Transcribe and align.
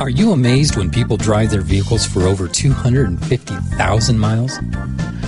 Are 0.00 0.08
you 0.08 0.32
amazed 0.32 0.78
when 0.78 0.90
people 0.90 1.18
drive 1.18 1.50
their 1.50 1.60
vehicles 1.60 2.06
for 2.06 2.22
over 2.22 2.48
250,000 2.48 4.18
miles? 4.18 4.58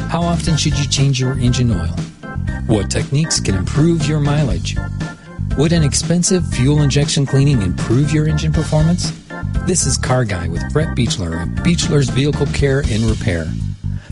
How 0.08 0.22
often 0.22 0.56
should 0.56 0.78
you 0.78 0.88
change 0.88 1.20
your 1.20 1.38
engine 1.38 1.70
oil? 1.70 1.94
What 2.68 2.90
techniques 2.90 3.38
can 3.38 3.54
improve 3.54 4.06
your 4.06 4.18
mileage? 4.18 4.74
Would 5.58 5.74
an 5.74 5.82
expensive 5.82 6.46
fuel 6.54 6.80
injection 6.80 7.26
cleaning 7.26 7.60
improve 7.60 8.14
your 8.14 8.26
engine 8.26 8.50
performance? 8.50 9.12
This 9.66 9.84
is 9.84 9.98
Car 9.98 10.24
Guy 10.24 10.48
with 10.48 10.62
Brett 10.72 10.96
Beechler 10.96 11.42
of 11.42 11.48
Beechler's 11.62 12.08
Vehicle 12.08 12.46
Care 12.46 12.78
and 12.88 13.04
Repair. 13.04 13.44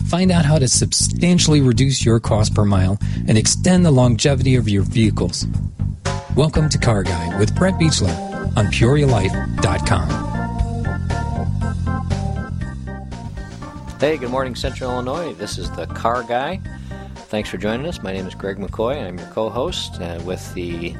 Find 0.09 0.29
out 0.29 0.45
how 0.45 0.59
to 0.59 0.67
substantially 0.67 1.61
reduce 1.61 2.05
your 2.05 2.19
cost 2.19 2.53
per 2.53 2.65
mile 2.65 2.99
and 3.27 3.35
extend 3.35 3.83
the 3.83 3.89
longevity 3.89 4.57
of 4.57 4.69
your 4.69 4.83
vehicles. 4.83 5.47
Welcome 6.35 6.69
to 6.69 6.77
Car 6.77 7.01
Guy 7.01 7.39
with 7.39 7.55
Brett 7.55 7.73
Beechler 7.79 8.15
on 8.55 8.67
PeoriaLife.com. 8.67 10.30
Hey, 14.01 14.17
good 14.17 14.31
morning, 14.31 14.55
Central 14.55 14.89
Illinois. 14.89 15.35
This 15.35 15.59
is 15.59 15.69
the 15.75 15.85
Car 15.85 16.23
Guy. 16.23 16.59
Thanks 17.27 17.51
for 17.51 17.57
joining 17.57 17.85
us. 17.85 18.01
My 18.01 18.11
name 18.11 18.25
is 18.25 18.33
Greg 18.33 18.57
McCoy. 18.57 18.99
I'm 18.99 19.19
your 19.19 19.27
co-host 19.27 20.01
uh, 20.01 20.19
with 20.25 20.51
the 20.55 20.95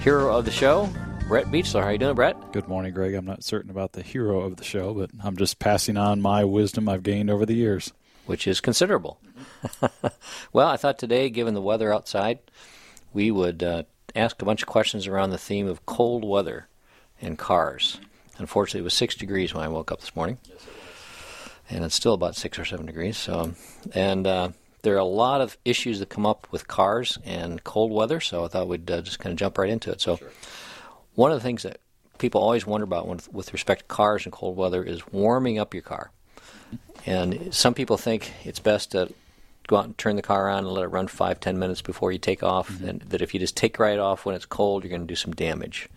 hero 0.00 0.36
of 0.36 0.46
the 0.46 0.50
show, 0.50 0.92
Brett 1.28 1.46
Beechler. 1.46 1.80
How 1.80 1.86
are 1.86 1.92
you 1.92 1.98
doing, 1.98 2.16
Brett? 2.16 2.50
Good 2.50 2.66
morning, 2.66 2.92
Greg. 2.92 3.14
I'm 3.14 3.24
not 3.24 3.44
certain 3.44 3.70
about 3.70 3.92
the 3.92 4.02
hero 4.02 4.40
of 4.40 4.56
the 4.56 4.64
show, 4.64 4.92
but 4.94 5.10
I'm 5.22 5.36
just 5.36 5.60
passing 5.60 5.96
on 5.96 6.20
my 6.20 6.42
wisdom 6.42 6.88
I've 6.88 7.04
gained 7.04 7.30
over 7.30 7.46
the 7.46 7.54
years. 7.54 7.92
Which 8.26 8.48
is 8.48 8.60
considerable. 8.60 9.20
well, 10.52 10.66
I 10.66 10.76
thought 10.76 10.98
today, 10.98 11.30
given 11.30 11.54
the 11.54 11.62
weather 11.62 11.94
outside, 11.94 12.40
we 13.12 13.30
would 13.30 13.62
uh, 13.62 13.84
ask 14.16 14.42
a 14.42 14.44
bunch 14.44 14.62
of 14.62 14.68
questions 14.68 15.06
around 15.06 15.30
the 15.30 15.38
theme 15.38 15.68
of 15.68 15.86
cold 15.86 16.24
weather 16.24 16.66
and 17.22 17.38
cars. 17.38 18.00
Unfortunately, 18.38 18.80
it 18.80 18.84
was 18.84 18.94
six 18.94 19.14
degrees 19.14 19.54
when 19.54 19.62
I 19.62 19.68
woke 19.68 19.92
up 19.92 20.00
this 20.00 20.16
morning. 20.16 20.38
Yes, 20.48 20.66
and 21.70 21.84
it's 21.84 21.94
still 21.94 22.14
about 22.14 22.36
six 22.36 22.58
or 22.58 22.64
seven 22.64 22.86
degrees. 22.86 23.16
So, 23.16 23.52
and 23.94 24.26
uh, 24.26 24.50
there 24.82 24.94
are 24.94 24.98
a 24.98 25.04
lot 25.04 25.40
of 25.40 25.56
issues 25.64 25.98
that 26.00 26.08
come 26.08 26.26
up 26.26 26.48
with 26.50 26.68
cars 26.68 27.18
and 27.24 27.62
cold 27.64 27.92
weather. 27.92 28.20
So 28.20 28.44
I 28.44 28.48
thought 28.48 28.68
we'd 28.68 28.90
uh, 28.90 29.02
just 29.02 29.18
kind 29.18 29.32
of 29.32 29.38
jump 29.38 29.58
right 29.58 29.70
into 29.70 29.90
it. 29.90 30.00
So, 30.00 30.16
sure. 30.16 30.30
one 31.14 31.30
of 31.30 31.38
the 31.38 31.42
things 31.42 31.62
that 31.62 31.80
people 32.18 32.40
always 32.40 32.66
wonder 32.66 32.84
about 32.84 33.06
when, 33.06 33.20
with 33.32 33.52
respect 33.52 33.80
to 33.82 33.86
cars 33.86 34.24
and 34.24 34.32
cold 34.32 34.56
weather 34.56 34.82
is 34.82 35.06
warming 35.12 35.58
up 35.58 35.74
your 35.74 35.82
car. 35.82 36.10
And 37.06 37.54
some 37.54 37.74
people 37.74 37.96
think 37.96 38.32
it's 38.44 38.60
best 38.60 38.92
to 38.92 39.12
go 39.66 39.76
out 39.76 39.84
and 39.86 39.96
turn 39.96 40.16
the 40.16 40.22
car 40.22 40.48
on 40.48 40.64
and 40.64 40.68
let 40.68 40.84
it 40.84 40.88
run 40.88 41.08
five, 41.08 41.40
ten 41.40 41.58
minutes 41.58 41.80
before 41.80 42.12
you 42.12 42.18
take 42.18 42.42
off, 42.42 42.70
mm-hmm. 42.70 42.88
and 42.88 43.00
that 43.02 43.22
if 43.22 43.32
you 43.32 43.40
just 43.40 43.56
take 43.56 43.78
right 43.78 43.98
off 43.98 44.26
when 44.26 44.34
it's 44.34 44.44
cold, 44.44 44.84
you're 44.84 44.90
going 44.90 45.00
to 45.00 45.06
do 45.06 45.16
some 45.16 45.32
damage. 45.32 45.88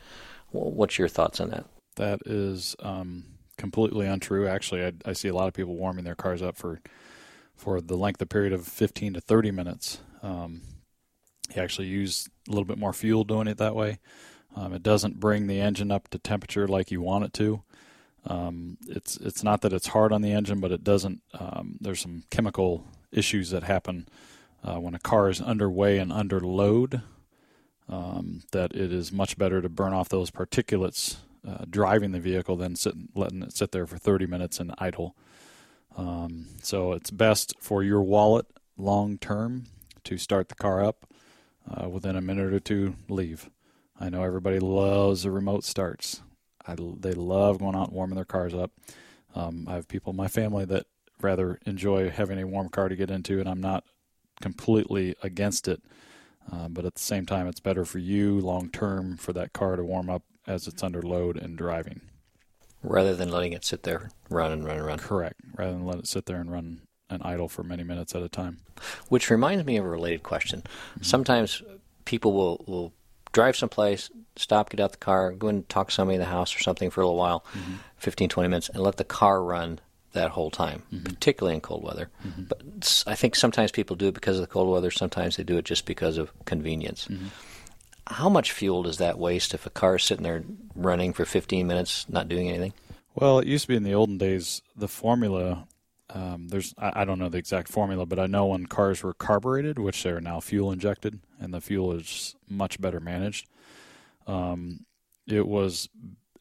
What's 0.51 0.97
your 0.97 1.07
thoughts 1.07 1.39
on 1.39 1.49
that? 1.49 1.65
That 1.95 2.21
is 2.25 2.75
um, 2.79 3.25
completely 3.57 4.07
untrue. 4.07 4.47
Actually, 4.47 4.85
I, 4.85 4.91
I, 5.05 5.13
see 5.13 5.27
a 5.27 5.33
lot 5.33 5.47
of 5.47 5.53
people 5.53 5.75
warming 5.75 6.05
their 6.05 6.15
cars 6.15 6.41
up 6.41 6.57
for 6.57 6.81
for 7.55 7.81
the 7.81 7.95
length 7.95 8.21
of 8.21 8.29
period 8.29 8.51
of 8.51 8.67
15 8.67 9.13
to 9.13 9.21
30 9.21 9.51
minutes. 9.51 10.01
Um, 10.21 10.61
you 11.55 11.61
actually 11.61 11.87
use 11.87 12.27
a 12.47 12.51
little 12.51 12.65
bit 12.65 12.77
more 12.79 12.93
fuel 12.93 13.23
doing 13.23 13.47
it 13.47 13.57
that 13.57 13.75
way. 13.75 13.99
Um, 14.55 14.73
it 14.73 14.83
doesn't 14.83 15.19
bring 15.19 15.47
the 15.47 15.59
engine 15.59 15.91
up 15.91 16.09
to 16.09 16.19
temperature 16.19 16.67
like 16.67 16.91
you 16.91 17.01
want 17.01 17.25
it 17.25 17.33
to. 17.33 17.63
Um, 18.25 18.77
it's 18.87 19.17
it's 19.17 19.43
not 19.43 19.61
that 19.61 19.73
it's 19.73 19.87
hard 19.87 20.13
on 20.13 20.21
the 20.21 20.31
engine, 20.31 20.59
but 20.59 20.71
it 20.71 20.83
doesn't. 20.83 21.21
Um, 21.33 21.77
there's 21.81 21.99
some 21.99 22.23
chemical 22.29 22.85
issues 23.11 23.49
that 23.49 23.63
happen 23.63 24.07
uh, 24.63 24.79
when 24.79 24.95
a 24.95 24.99
car 24.99 25.29
is 25.29 25.41
underway 25.41 25.97
and 25.97 26.11
under 26.11 26.39
load. 26.39 27.01
Um, 27.89 28.43
that 28.53 28.73
it 28.73 28.93
is 28.93 29.11
much 29.11 29.37
better 29.37 29.61
to 29.61 29.67
burn 29.67 29.91
off 29.93 30.07
those 30.07 30.31
particulates 30.31 31.17
uh, 31.47 31.65
driving 31.69 32.11
the 32.11 32.19
vehicle 32.19 32.55
than 32.55 32.75
sitting, 32.75 33.09
letting 33.15 33.43
it 33.43 33.53
sit 33.53 33.71
there 33.71 33.85
for 33.85 33.97
30 33.97 34.25
minutes 34.27 34.59
and 34.59 34.73
idle. 34.77 35.15
Um, 35.97 36.47
so 36.61 36.93
it's 36.93 37.11
best 37.11 37.53
for 37.59 37.83
your 37.83 38.01
wallet 38.01 38.47
long 38.77 39.17
term 39.17 39.65
to 40.03 40.17
start 40.17 40.49
the 40.49 40.55
car 40.55 40.83
up 40.83 41.05
uh, 41.69 41.87
within 41.89 42.15
a 42.15 42.21
minute 42.21 42.53
or 42.53 42.59
two. 42.59 42.95
Leave. 43.09 43.49
I 43.99 44.09
know 44.09 44.23
everybody 44.23 44.59
loves 44.59 45.23
the 45.23 45.31
remote 45.31 45.63
starts. 45.63 46.21
I, 46.65 46.75
they 46.75 47.13
love 47.13 47.59
going 47.59 47.75
out 47.75 47.89
and 47.89 47.95
warming 47.95 48.15
their 48.15 48.25
cars 48.25 48.53
up. 48.53 48.71
Um, 49.35 49.65
I 49.67 49.75
have 49.75 49.87
people 49.87 50.11
in 50.11 50.17
my 50.17 50.27
family 50.27 50.65
that 50.65 50.85
rather 51.21 51.59
enjoy 51.65 52.09
having 52.09 52.39
a 52.39 52.47
warm 52.47 52.69
car 52.69 52.89
to 52.89 52.95
get 52.95 53.11
into, 53.11 53.39
and 53.39 53.47
I'm 53.47 53.61
not 53.61 53.83
completely 54.41 55.15
against 55.23 55.67
it. 55.67 55.81
Uh, 56.51 56.67
but 56.67 56.85
at 56.85 56.95
the 56.95 57.01
same 57.01 57.25
time, 57.25 57.47
it's 57.47 57.61
better 57.61 57.85
for 57.85 57.99
you 57.99 58.39
long 58.39 58.69
term 58.69 59.17
for 59.17 59.31
that 59.33 59.53
car 59.53 59.75
to 59.75 59.83
warm 59.83 60.09
up 60.09 60.23
as 60.47 60.67
it's 60.67 60.83
under 60.83 61.01
load 61.01 61.37
and 61.37 61.57
driving. 61.57 62.01
Rather 62.81 63.15
than 63.15 63.29
letting 63.29 63.53
it 63.53 63.63
sit 63.63 63.83
there, 63.83 64.11
run 64.29 64.51
and 64.51 64.65
run 64.65 64.77
and 64.77 64.85
run. 64.85 64.99
Correct. 64.99 65.39
Rather 65.57 65.71
than 65.71 65.85
let 65.85 65.99
it 65.99 66.07
sit 66.07 66.25
there 66.25 66.41
and 66.41 66.51
run 66.51 66.81
and 67.09 67.23
idle 67.23 67.47
for 67.47 67.63
many 67.63 67.83
minutes 67.83 68.13
at 68.15 68.23
a 68.23 68.29
time. 68.29 68.57
Which 69.07 69.29
reminds 69.29 69.65
me 69.65 69.77
of 69.77 69.85
a 69.85 69.89
related 69.89 70.23
question. 70.23 70.61
Mm-hmm. 70.61 71.03
Sometimes 71.03 71.61
people 72.05 72.33
will, 72.33 72.63
will 72.67 72.93
drive 73.31 73.55
someplace, 73.55 74.09
stop, 74.35 74.69
get 74.69 74.79
out 74.79 74.91
the 74.91 74.97
car, 74.97 75.31
go 75.31 75.47
and 75.47 75.67
talk 75.69 75.89
to 75.89 75.93
somebody 75.93 76.15
in 76.15 76.21
the 76.21 76.27
house 76.27 76.55
or 76.55 76.59
something 76.59 76.89
for 76.89 77.01
a 77.01 77.05
little 77.05 77.17
while, 77.17 77.45
mm-hmm. 77.53 77.75
15, 77.97 78.29
20 78.29 78.49
minutes, 78.49 78.69
and 78.69 78.83
let 78.83 78.97
the 78.97 79.03
car 79.03 79.41
run 79.43 79.79
that 80.13 80.31
whole 80.31 80.51
time, 80.51 80.83
mm-hmm. 80.93 81.05
particularly 81.05 81.55
in 81.55 81.61
cold 81.61 81.83
weather. 81.83 82.09
Mm-hmm. 82.25 82.43
But 82.43 83.03
I 83.07 83.15
think 83.15 83.35
sometimes 83.35 83.71
people 83.71 83.95
do 83.95 84.07
it 84.07 84.13
because 84.13 84.37
of 84.37 84.41
the 84.41 84.47
cold 84.47 84.69
weather, 84.69 84.91
sometimes 84.91 85.37
they 85.37 85.43
do 85.43 85.57
it 85.57 85.65
just 85.65 85.85
because 85.85 86.17
of 86.17 86.31
convenience. 86.45 87.07
How 88.07 88.29
much 88.29 88.51
fuel 88.51 88.83
does 88.83 88.97
that 88.97 89.17
waste 89.17 89.53
if 89.53 89.65
a 89.65 89.69
car 89.69 89.95
is 89.95 90.03
sitting 90.03 90.23
there 90.23 90.43
running 90.75 91.13
for 91.13 91.25
15 91.25 91.65
minutes, 91.65 92.05
not 92.09 92.27
doing 92.27 92.49
anything? 92.49 92.73
Well, 93.15 93.39
it 93.39 93.47
used 93.47 93.63
to 93.63 93.67
be 93.69 93.75
in 93.75 93.83
the 93.83 93.93
olden 93.93 94.17
days, 94.17 94.61
the 94.75 94.87
formula. 94.87 95.67
Um, 96.09 96.49
there's 96.49 96.73
I, 96.77 97.01
I, 97.01 97.05
don't 97.05 97.19
know 97.19 97.29
the 97.29 97.37
exact 97.37 97.69
formula, 97.69 98.05
but 98.05 98.19
I 98.19 98.25
know 98.25 98.47
when 98.47 98.65
cars 98.65 99.03
were 99.03 99.13
carbureted, 99.13 99.79
which 99.79 100.03
they 100.03 100.09
are 100.09 100.21
now 100.21 100.39
fuel 100.39 100.71
injected, 100.71 101.19
and 101.39 101.53
the 101.53 101.61
fuel 101.61 101.93
is 101.93 102.35
much 102.49 102.81
better 102.81 102.99
managed. 102.99 103.47
Um, 104.27 104.85
it 105.27 105.47
was 105.47 105.89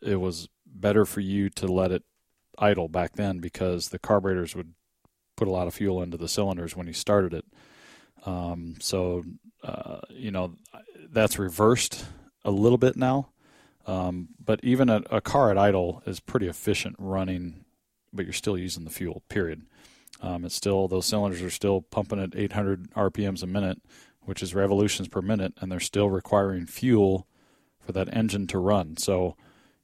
it 0.01 0.17
was 0.17 0.49
better 0.67 1.05
for 1.05 1.21
you 1.21 1.49
to 1.51 1.67
let 1.67 1.93
it 1.93 2.03
idle 2.59 2.89
back 2.89 3.15
then 3.15 3.39
because 3.39 3.89
the 3.89 3.99
carburetors 3.99 4.55
would 4.57 4.75
put 5.37 5.49
a 5.49 5.53
lot 5.53 5.67
of 5.67 5.75
fuel 5.75 6.03
into 6.03 6.17
the 6.17 6.29
cylinders 6.29 6.77
when 6.77 6.87
you 6.87 6.93
started 6.93 7.33
it. 7.33 7.45
Um, 8.25 8.77
so 8.81 9.25
uh, 9.63 10.01
you 10.11 10.31
know 10.31 10.55
that's 11.11 11.39
reversed 11.39 12.05
a 12.45 12.51
little 12.51 12.79
bit 12.79 12.97
now. 12.97 13.29
Um, 13.87 14.29
but 14.43 14.61
even 14.63 14.89
a, 14.89 15.03
a, 15.11 15.21
car 15.21 15.51
at 15.51 15.59
idle 15.59 16.03
is 16.07 16.21
pretty 16.21 16.47
efficient 16.47 16.95
running, 17.01 17.65
but 18.13 18.25
you're 18.25 18.33
still 18.33 18.57
using 18.57 18.85
the 18.85 18.91
fuel. 18.91 19.23
Period. 19.29 19.63
Um, 20.21 20.45
it's 20.45 20.55
still 20.55 20.87
those 20.87 21.07
cylinders 21.07 21.43
are 21.43 21.51
still 21.51 21.81
pumping 21.83 22.21
at 22.21 22.37
800 22.37 22.93
RPMs 22.93 23.43
a 23.43 23.47
minute, 23.47 23.83
which 24.21 24.41
is 24.41 24.55
revolutions 24.55 25.09
per 25.09 25.21
minute, 25.21 25.55
and 25.61 25.71
they're 25.71 25.81
still 25.81 26.11
requiring 26.11 26.67
fuel 26.67 27.27
for 27.81 27.91
that 27.91 28.15
engine 28.15 28.47
to 28.49 28.59
run. 28.59 28.97
So, 28.99 29.37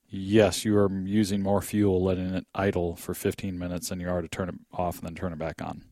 yes, 0.08 0.64
you 0.64 0.76
are 0.78 0.92
using 0.92 1.42
more 1.42 1.60
fuel 1.60 2.00
letting 2.00 2.32
it 2.32 2.46
idle 2.54 2.94
for 2.94 3.14
15 3.14 3.58
minutes 3.58 3.88
than 3.88 3.98
you 3.98 4.08
are 4.08 4.22
to 4.22 4.28
turn 4.28 4.48
it 4.48 4.54
off 4.72 4.98
and 4.98 5.08
then 5.08 5.16
turn 5.16 5.32
it 5.32 5.40
back 5.40 5.60
on 5.60 5.82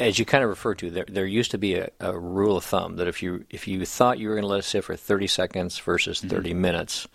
as 0.00 0.18
you 0.18 0.24
kind 0.24 0.42
of 0.42 0.50
referred 0.50 0.78
to, 0.78 0.90
there, 0.90 1.04
there 1.06 1.26
used 1.26 1.50
to 1.50 1.58
be 1.58 1.74
a, 1.74 1.90
a, 2.00 2.18
rule 2.18 2.56
of 2.56 2.64
thumb 2.64 2.96
that 2.96 3.06
if 3.06 3.22
you 3.22 3.44
if 3.50 3.68
you 3.68 3.84
thought 3.84 4.18
you 4.18 4.28
were 4.28 4.34
going 4.34 4.44
to 4.44 4.48
let 4.48 4.60
it 4.60 4.64
sit 4.64 4.82
for 4.82 4.96
30 4.96 5.26
seconds 5.26 5.78
versus 5.78 6.18
mm-hmm. 6.18 6.28
30 6.28 6.50
mm-hmm. 6.50 6.60
minutes, 6.60 7.06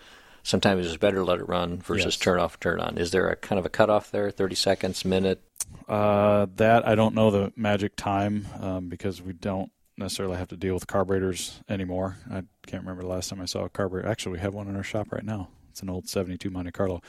sometimes 0.44 0.86
it's 0.86 0.96
better 0.96 1.16
to 1.16 1.24
let 1.24 1.40
it 1.40 1.48
run 1.48 1.78
versus 1.78 2.14
yes. 2.14 2.16
turn 2.16 2.38
off 2.38 2.60
turn 2.60 2.80
on. 2.80 2.96
Is 2.96 3.10
there 3.10 3.28
a 3.28 3.36
kind 3.36 3.58
of 3.58 3.66
a 3.66 3.68
cutoff 3.68 4.12
there? 4.12 4.30
30 4.30 4.54
seconds, 4.54 5.04
minute? 5.04 5.42
Uh, 5.88 6.46
that 6.56 6.86
I 6.86 6.94
don't 6.94 7.14
know 7.14 7.30
the 7.30 7.52
magic 7.56 7.96
time 7.96 8.46
um, 8.60 8.88
because 8.88 9.20
we 9.20 9.32
don't 9.32 9.70
necessarily 9.98 10.36
have 10.36 10.48
to 10.48 10.56
deal 10.56 10.74
with 10.74 10.86
carburetors 10.86 11.60
anymore. 11.68 12.16
I 12.30 12.44
can't 12.66 12.82
remember 12.82 13.02
the 13.02 13.08
last 13.08 13.30
time 13.30 13.40
I 13.40 13.46
saw 13.46 13.64
a 13.64 13.68
carburetor. 13.68 14.08
Actually, 14.08 14.32
we 14.32 14.38
have 14.40 14.54
one 14.54 14.68
in 14.68 14.76
our 14.76 14.84
shop 14.84 15.12
right 15.12 15.24
now. 15.24 15.48
It's 15.70 15.82
an 15.82 15.90
old 15.90 16.08
72 16.08 16.48
Monte 16.48 16.70
Carlo, 16.70 17.02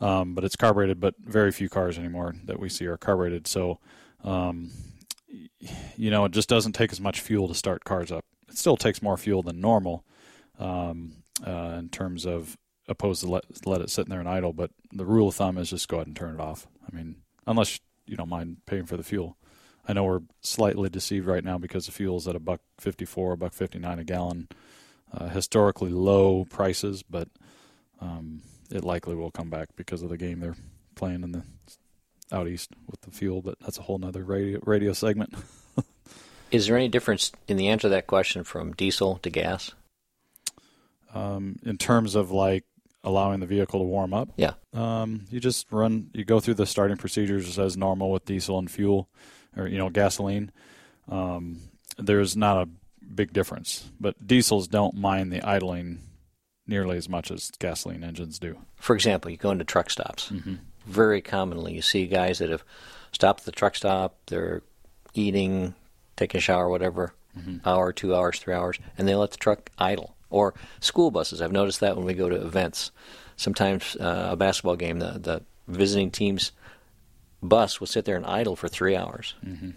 um, 0.00 0.34
but 0.34 0.44
it's 0.44 0.56
carbureted. 0.56 1.00
But 1.00 1.14
very 1.18 1.50
few 1.50 1.68
cars 1.68 1.98
anymore 1.98 2.34
that 2.44 2.58
we 2.58 2.68
see 2.68 2.86
are 2.86 2.96
carbureted. 2.96 3.46
So 3.46 3.80
um, 4.22 4.70
you 5.96 6.10
know, 6.10 6.24
it 6.24 6.32
just 6.32 6.48
doesn't 6.48 6.72
take 6.72 6.92
as 6.92 7.00
much 7.00 7.20
fuel 7.20 7.48
to 7.48 7.54
start 7.54 7.84
cars 7.84 8.12
up. 8.12 8.24
It 8.48 8.58
still 8.58 8.76
takes 8.76 9.02
more 9.02 9.16
fuel 9.16 9.42
than 9.42 9.60
normal 9.60 10.04
um, 10.58 11.16
uh, 11.46 11.76
in 11.78 11.88
terms 11.88 12.26
of 12.26 12.56
opposed 12.88 13.22
to 13.22 13.30
let 13.30 13.44
let 13.66 13.80
it 13.80 13.90
sit 13.90 14.06
in 14.06 14.10
there 14.10 14.20
and 14.20 14.28
idle. 14.28 14.52
But 14.52 14.70
the 14.92 15.06
rule 15.06 15.28
of 15.28 15.34
thumb 15.34 15.58
is 15.58 15.70
just 15.70 15.88
go 15.88 15.96
ahead 15.96 16.06
and 16.06 16.16
turn 16.16 16.34
it 16.34 16.40
off. 16.40 16.66
I 16.86 16.94
mean, 16.94 17.16
unless 17.46 17.80
you 18.06 18.16
don't 18.16 18.28
mind 18.28 18.58
paying 18.66 18.86
for 18.86 18.96
the 18.96 19.02
fuel. 19.02 19.36
I 19.86 19.92
know 19.92 20.04
we're 20.04 20.22
slightly 20.40 20.88
deceived 20.88 21.26
right 21.26 21.44
now 21.44 21.58
because 21.58 21.86
the 21.86 21.92
fuel 21.92 22.16
is 22.16 22.26
at 22.26 22.36
a 22.36 22.40
buck 22.40 22.60
fifty 22.78 23.04
four, 23.04 23.32
a 23.32 23.36
buck 23.36 23.52
fifty 23.52 23.78
nine 23.78 23.98
a 23.98 24.04
gallon, 24.04 24.48
uh, 25.12 25.28
historically 25.28 25.90
low 25.90 26.46
prices, 26.46 27.02
but 27.02 27.28
um, 28.00 28.42
it 28.70 28.84
likely 28.84 29.14
will 29.14 29.30
come 29.30 29.50
back 29.50 29.68
because 29.76 30.02
of 30.02 30.08
the 30.08 30.16
game 30.16 30.40
they're 30.40 30.56
playing 30.94 31.22
in 31.22 31.32
the 31.32 31.42
out 32.32 32.48
east 32.48 32.70
with 32.90 33.00
the 33.02 33.10
fuel, 33.10 33.42
but 33.42 33.58
that's 33.60 33.78
a 33.78 33.82
whole 33.82 33.98
nother 33.98 34.24
radio 34.24 34.60
radio 34.64 34.92
segment. 34.92 35.34
Is 36.50 36.66
there 36.66 36.76
any 36.76 36.88
difference 36.88 37.32
in 37.48 37.56
the 37.56 37.68
answer 37.68 37.82
to 37.82 37.88
that 37.90 38.06
question 38.06 38.44
from 38.44 38.72
diesel 38.74 39.18
to 39.18 39.30
gas? 39.30 39.72
Um, 41.12 41.56
in 41.64 41.78
terms 41.78 42.14
of 42.14 42.30
like 42.30 42.64
allowing 43.04 43.40
the 43.40 43.46
vehicle 43.46 43.80
to 43.80 43.84
warm 43.84 44.14
up. 44.14 44.30
Yeah. 44.36 44.54
Um, 44.72 45.26
you 45.30 45.38
just 45.38 45.70
run, 45.70 46.10
you 46.14 46.24
go 46.24 46.40
through 46.40 46.54
the 46.54 46.66
starting 46.66 46.96
procedures 46.96 47.58
as 47.58 47.76
normal 47.76 48.10
with 48.10 48.24
diesel 48.24 48.58
and 48.58 48.70
fuel, 48.70 49.08
or 49.56 49.68
you 49.68 49.78
know 49.78 49.90
gasoline. 49.90 50.50
Um, 51.08 51.60
there's 51.98 52.36
not 52.36 52.66
a 52.66 52.68
big 53.04 53.32
difference, 53.32 53.90
but 54.00 54.26
diesels 54.26 54.66
don't 54.66 54.96
mind 54.96 55.32
the 55.32 55.42
idling 55.42 56.00
nearly 56.66 56.96
as 56.96 57.08
much 57.08 57.30
as 57.30 57.50
gasoline 57.58 58.02
engines 58.02 58.38
do. 58.38 58.58
For 58.76 58.96
example, 58.96 59.30
you 59.30 59.36
go 59.36 59.50
into 59.50 59.64
truck 59.64 59.90
stops. 59.90 60.30
Mm-hmm. 60.30 60.54
Very 60.86 61.20
commonly, 61.20 61.74
you 61.74 61.82
see 61.82 62.06
guys 62.06 62.38
that 62.38 62.50
have 62.50 62.64
stopped 63.12 63.40
at 63.40 63.46
the 63.46 63.52
truck 63.52 63.76
stop. 63.76 64.16
They're 64.26 64.62
eating, 65.14 65.74
taking 66.16 66.38
a 66.38 66.42
shower, 66.42 66.68
whatever, 66.68 67.14
mm-hmm. 67.38 67.66
hour, 67.66 67.92
two 67.92 68.14
hours, 68.14 68.38
three 68.38 68.54
hours, 68.54 68.78
and 68.98 69.08
they 69.08 69.14
let 69.14 69.30
the 69.30 69.38
truck 69.38 69.70
idle. 69.78 70.14
Or 70.30 70.54
school 70.80 71.10
buses. 71.10 71.40
I've 71.40 71.52
noticed 71.52 71.80
that 71.80 71.96
when 71.96 72.04
we 72.04 72.14
go 72.14 72.28
to 72.28 72.36
events. 72.36 72.90
Sometimes 73.36 73.96
uh, 73.96 74.30
a 74.32 74.36
basketball 74.36 74.76
game, 74.76 74.98
the, 74.98 75.18
the 75.18 75.42
visiting 75.68 76.10
team's 76.10 76.52
bus 77.42 77.80
will 77.80 77.86
sit 77.86 78.04
there 78.04 78.16
and 78.16 78.26
idle 78.26 78.56
for 78.56 78.68
three 78.68 78.96
hours. 78.96 79.34
Mm-hmm. 79.44 79.70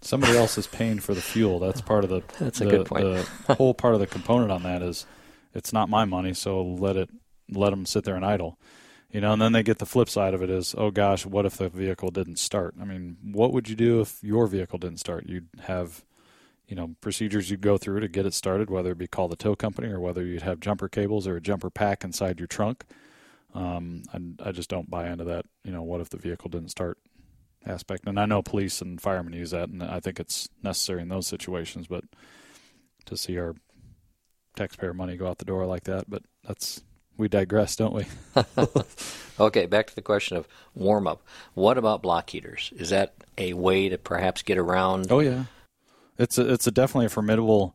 Somebody 0.00 0.36
else 0.36 0.58
is 0.58 0.66
paying 0.66 1.00
for 1.00 1.14
the 1.14 1.22
fuel. 1.22 1.58
That's 1.58 1.80
part 1.80 2.04
of 2.04 2.10
the. 2.10 2.22
That's 2.38 2.58
the, 2.58 2.68
a 2.68 2.70
good 2.70 2.86
point. 2.86 3.04
the 3.04 3.26
whole 3.54 3.74
part 3.74 3.94
of 3.94 4.00
the 4.00 4.06
component 4.06 4.50
on 4.50 4.62
that 4.64 4.82
is, 4.82 5.06
it's 5.54 5.72
not 5.72 5.88
my 5.88 6.04
money, 6.04 6.34
so 6.34 6.62
let 6.62 6.96
it 6.96 7.08
let 7.50 7.70
them 7.70 7.86
sit 7.86 8.04
there 8.04 8.16
and 8.16 8.24
idle. 8.24 8.58
You 9.10 9.20
know, 9.20 9.32
and 9.32 9.40
then 9.40 9.52
they 9.52 9.62
get 9.62 9.78
the 9.78 9.86
flip 9.86 10.08
side 10.08 10.34
of 10.34 10.42
it 10.42 10.50
is, 10.50 10.74
oh 10.76 10.90
gosh, 10.90 11.24
what 11.24 11.46
if 11.46 11.56
the 11.56 11.68
vehicle 11.68 12.10
didn't 12.10 12.38
start? 12.40 12.74
I 12.80 12.84
mean, 12.84 13.16
what 13.22 13.52
would 13.52 13.68
you 13.68 13.76
do 13.76 14.00
if 14.00 14.18
your 14.24 14.48
vehicle 14.48 14.78
didn't 14.78 14.98
start? 14.98 15.26
You'd 15.28 15.48
have, 15.62 16.04
you 16.66 16.74
know, 16.74 16.96
procedures 17.00 17.48
you'd 17.48 17.60
go 17.60 17.78
through 17.78 18.00
to 18.00 18.08
get 18.08 18.26
it 18.26 18.34
started, 18.34 18.70
whether 18.70 18.90
it 18.90 18.98
be 18.98 19.06
call 19.06 19.28
the 19.28 19.36
tow 19.36 19.54
company 19.54 19.88
or 19.88 20.00
whether 20.00 20.24
you'd 20.24 20.42
have 20.42 20.58
jumper 20.58 20.88
cables 20.88 21.28
or 21.28 21.36
a 21.36 21.40
jumper 21.40 21.70
pack 21.70 22.02
inside 22.02 22.40
your 22.40 22.48
trunk. 22.48 22.84
Um, 23.54 24.02
I, 24.12 24.48
I 24.48 24.52
just 24.52 24.68
don't 24.68 24.90
buy 24.90 25.08
into 25.08 25.24
that. 25.24 25.46
You 25.62 25.70
know, 25.70 25.82
what 25.82 26.00
if 26.00 26.10
the 26.10 26.18
vehicle 26.18 26.50
didn't 26.50 26.70
start 26.70 26.98
aspect? 27.64 28.08
And 28.08 28.18
I 28.18 28.26
know 28.26 28.42
police 28.42 28.82
and 28.82 29.00
firemen 29.00 29.32
use 29.32 29.52
that, 29.52 29.68
and 29.68 29.80
I 29.80 30.00
think 30.00 30.18
it's 30.18 30.48
necessary 30.60 31.02
in 31.02 31.08
those 31.08 31.28
situations. 31.28 31.86
But 31.86 32.02
to 33.04 33.16
see 33.16 33.38
our 33.38 33.54
taxpayer 34.56 34.92
money 34.92 35.16
go 35.16 35.28
out 35.28 35.38
the 35.38 35.44
door 35.44 35.66
like 35.66 35.84
that, 35.84 36.10
but 36.10 36.22
that's 36.42 36.82
we 37.16 37.28
digress, 37.28 37.76
don't 37.76 37.94
we? 37.94 38.06
okay, 39.40 39.66
back 39.66 39.86
to 39.88 39.94
the 39.94 40.02
question 40.02 40.36
of 40.36 40.48
warm 40.74 41.06
up. 41.06 41.22
What 41.54 41.78
about 41.78 42.02
block 42.02 42.30
heaters? 42.30 42.72
Is 42.76 42.90
that 42.90 43.14
a 43.38 43.52
way 43.54 43.88
to 43.88 43.98
perhaps 43.98 44.42
get 44.42 44.58
around? 44.58 45.10
Oh 45.10 45.20
yeah, 45.20 45.44
it's 46.18 46.38
a, 46.38 46.52
it's 46.52 46.66
a 46.66 46.70
definitely 46.70 47.06
a 47.06 47.10
formidable 47.10 47.74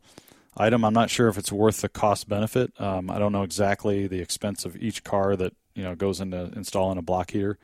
item. 0.56 0.84
I'm 0.84 0.94
not 0.94 1.10
sure 1.10 1.28
if 1.28 1.38
it's 1.38 1.52
worth 1.52 1.80
the 1.80 1.88
cost 1.88 2.28
benefit. 2.28 2.72
Um, 2.80 3.10
I 3.10 3.18
don't 3.18 3.32
know 3.32 3.42
exactly 3.42 4.06
the 4.06 4.20
expense 4.20 4.64
of 4.64 4.76
each 4.76 5.04
car 5.04 5.36
that 5.36 5.54
you 5.74 5.82
know 5.82 5.94
goes 5.94 6.20
into 6.20 6.50
installing 6.56 6.98
a 6.98 7.02
block 7.02 7.30
heater. 7.30 7.58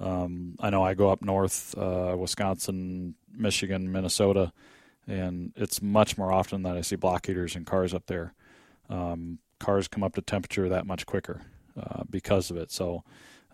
Um, 0.00 0.56
I 0.60 0.70
know 0.70 0.82
I 0.82 0.94
go 0.94 1.10
up 1.10 1.22
north, 1.22 1.76
uh, 1.78 2.16
Wisconsin, 2.18 3.14
Michigan, 3.32 3.92
Minnesota, 3.92 4.52
and 5.06 5.52
it's 5.56 5.80
much 5.80 6.18
more 6.18 6.32
often 6.32 6.62
that 6.64 6.76
I 6.76 6.80
see 6.80 6.96
block 6.96 7.26
heaters 7.26 7.54
in 7.54 7.64
cars 7.64 7.94
up 7.94 8.06
there. 8.06 8.34
Um, 8.90 9.38
cars 9.64 9.88
come 9.88 10.02
up 10.02 10.14
to 10.14 10.22
temperature 10.22 10.68
that 10.68 10.86
much 10.86 11.06
quicker 11.06 11.42
uh, 11.80 12.02
because 12.08 12.50
of 12.50 12.56
it. 12.56 12.70
So, 12.70 13.02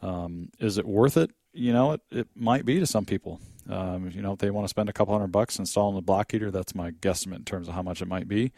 um, 0.02 0.50
is 0.58 0.78
it 0.78 0.86
worth 0.86 1.16
it? 1.16 1.30
You 1.52 1.72
know, 1.72 1.92
it, 1.92 2.00
it 2.10 2.28
might 2.34 2.64
be 2.64 2.80
to 2.80 2.86
some 2.86 3.04
people. 3.04 3.40
Um, 3.68 4.10
you 4.10 4.22
know, 4.22 4.32
if 4.32 4.38
they 4.38 4.50
want 4.50 4.64
to 4.64 4.68
spend 4.68 4.88
a 4.88 4.92
couple 4.92 5.14
hundred 5.14 5.32
bucks 5.32 5.58
installing 5.58 5.96
a 5.96 6.00
block 6.00 6.32
heater, 6.32 6.50
that's 6.50 6.74
my 6.74 6.90
guesstimate 6.90 7.36
in 7.36 7.44
terms 7.44 7.68
of 7.68 7.74
how 7.74 7.82
much 7.82 8.02
it 8.02 8.08
might 8.08 8.26
be. 8.26 8.52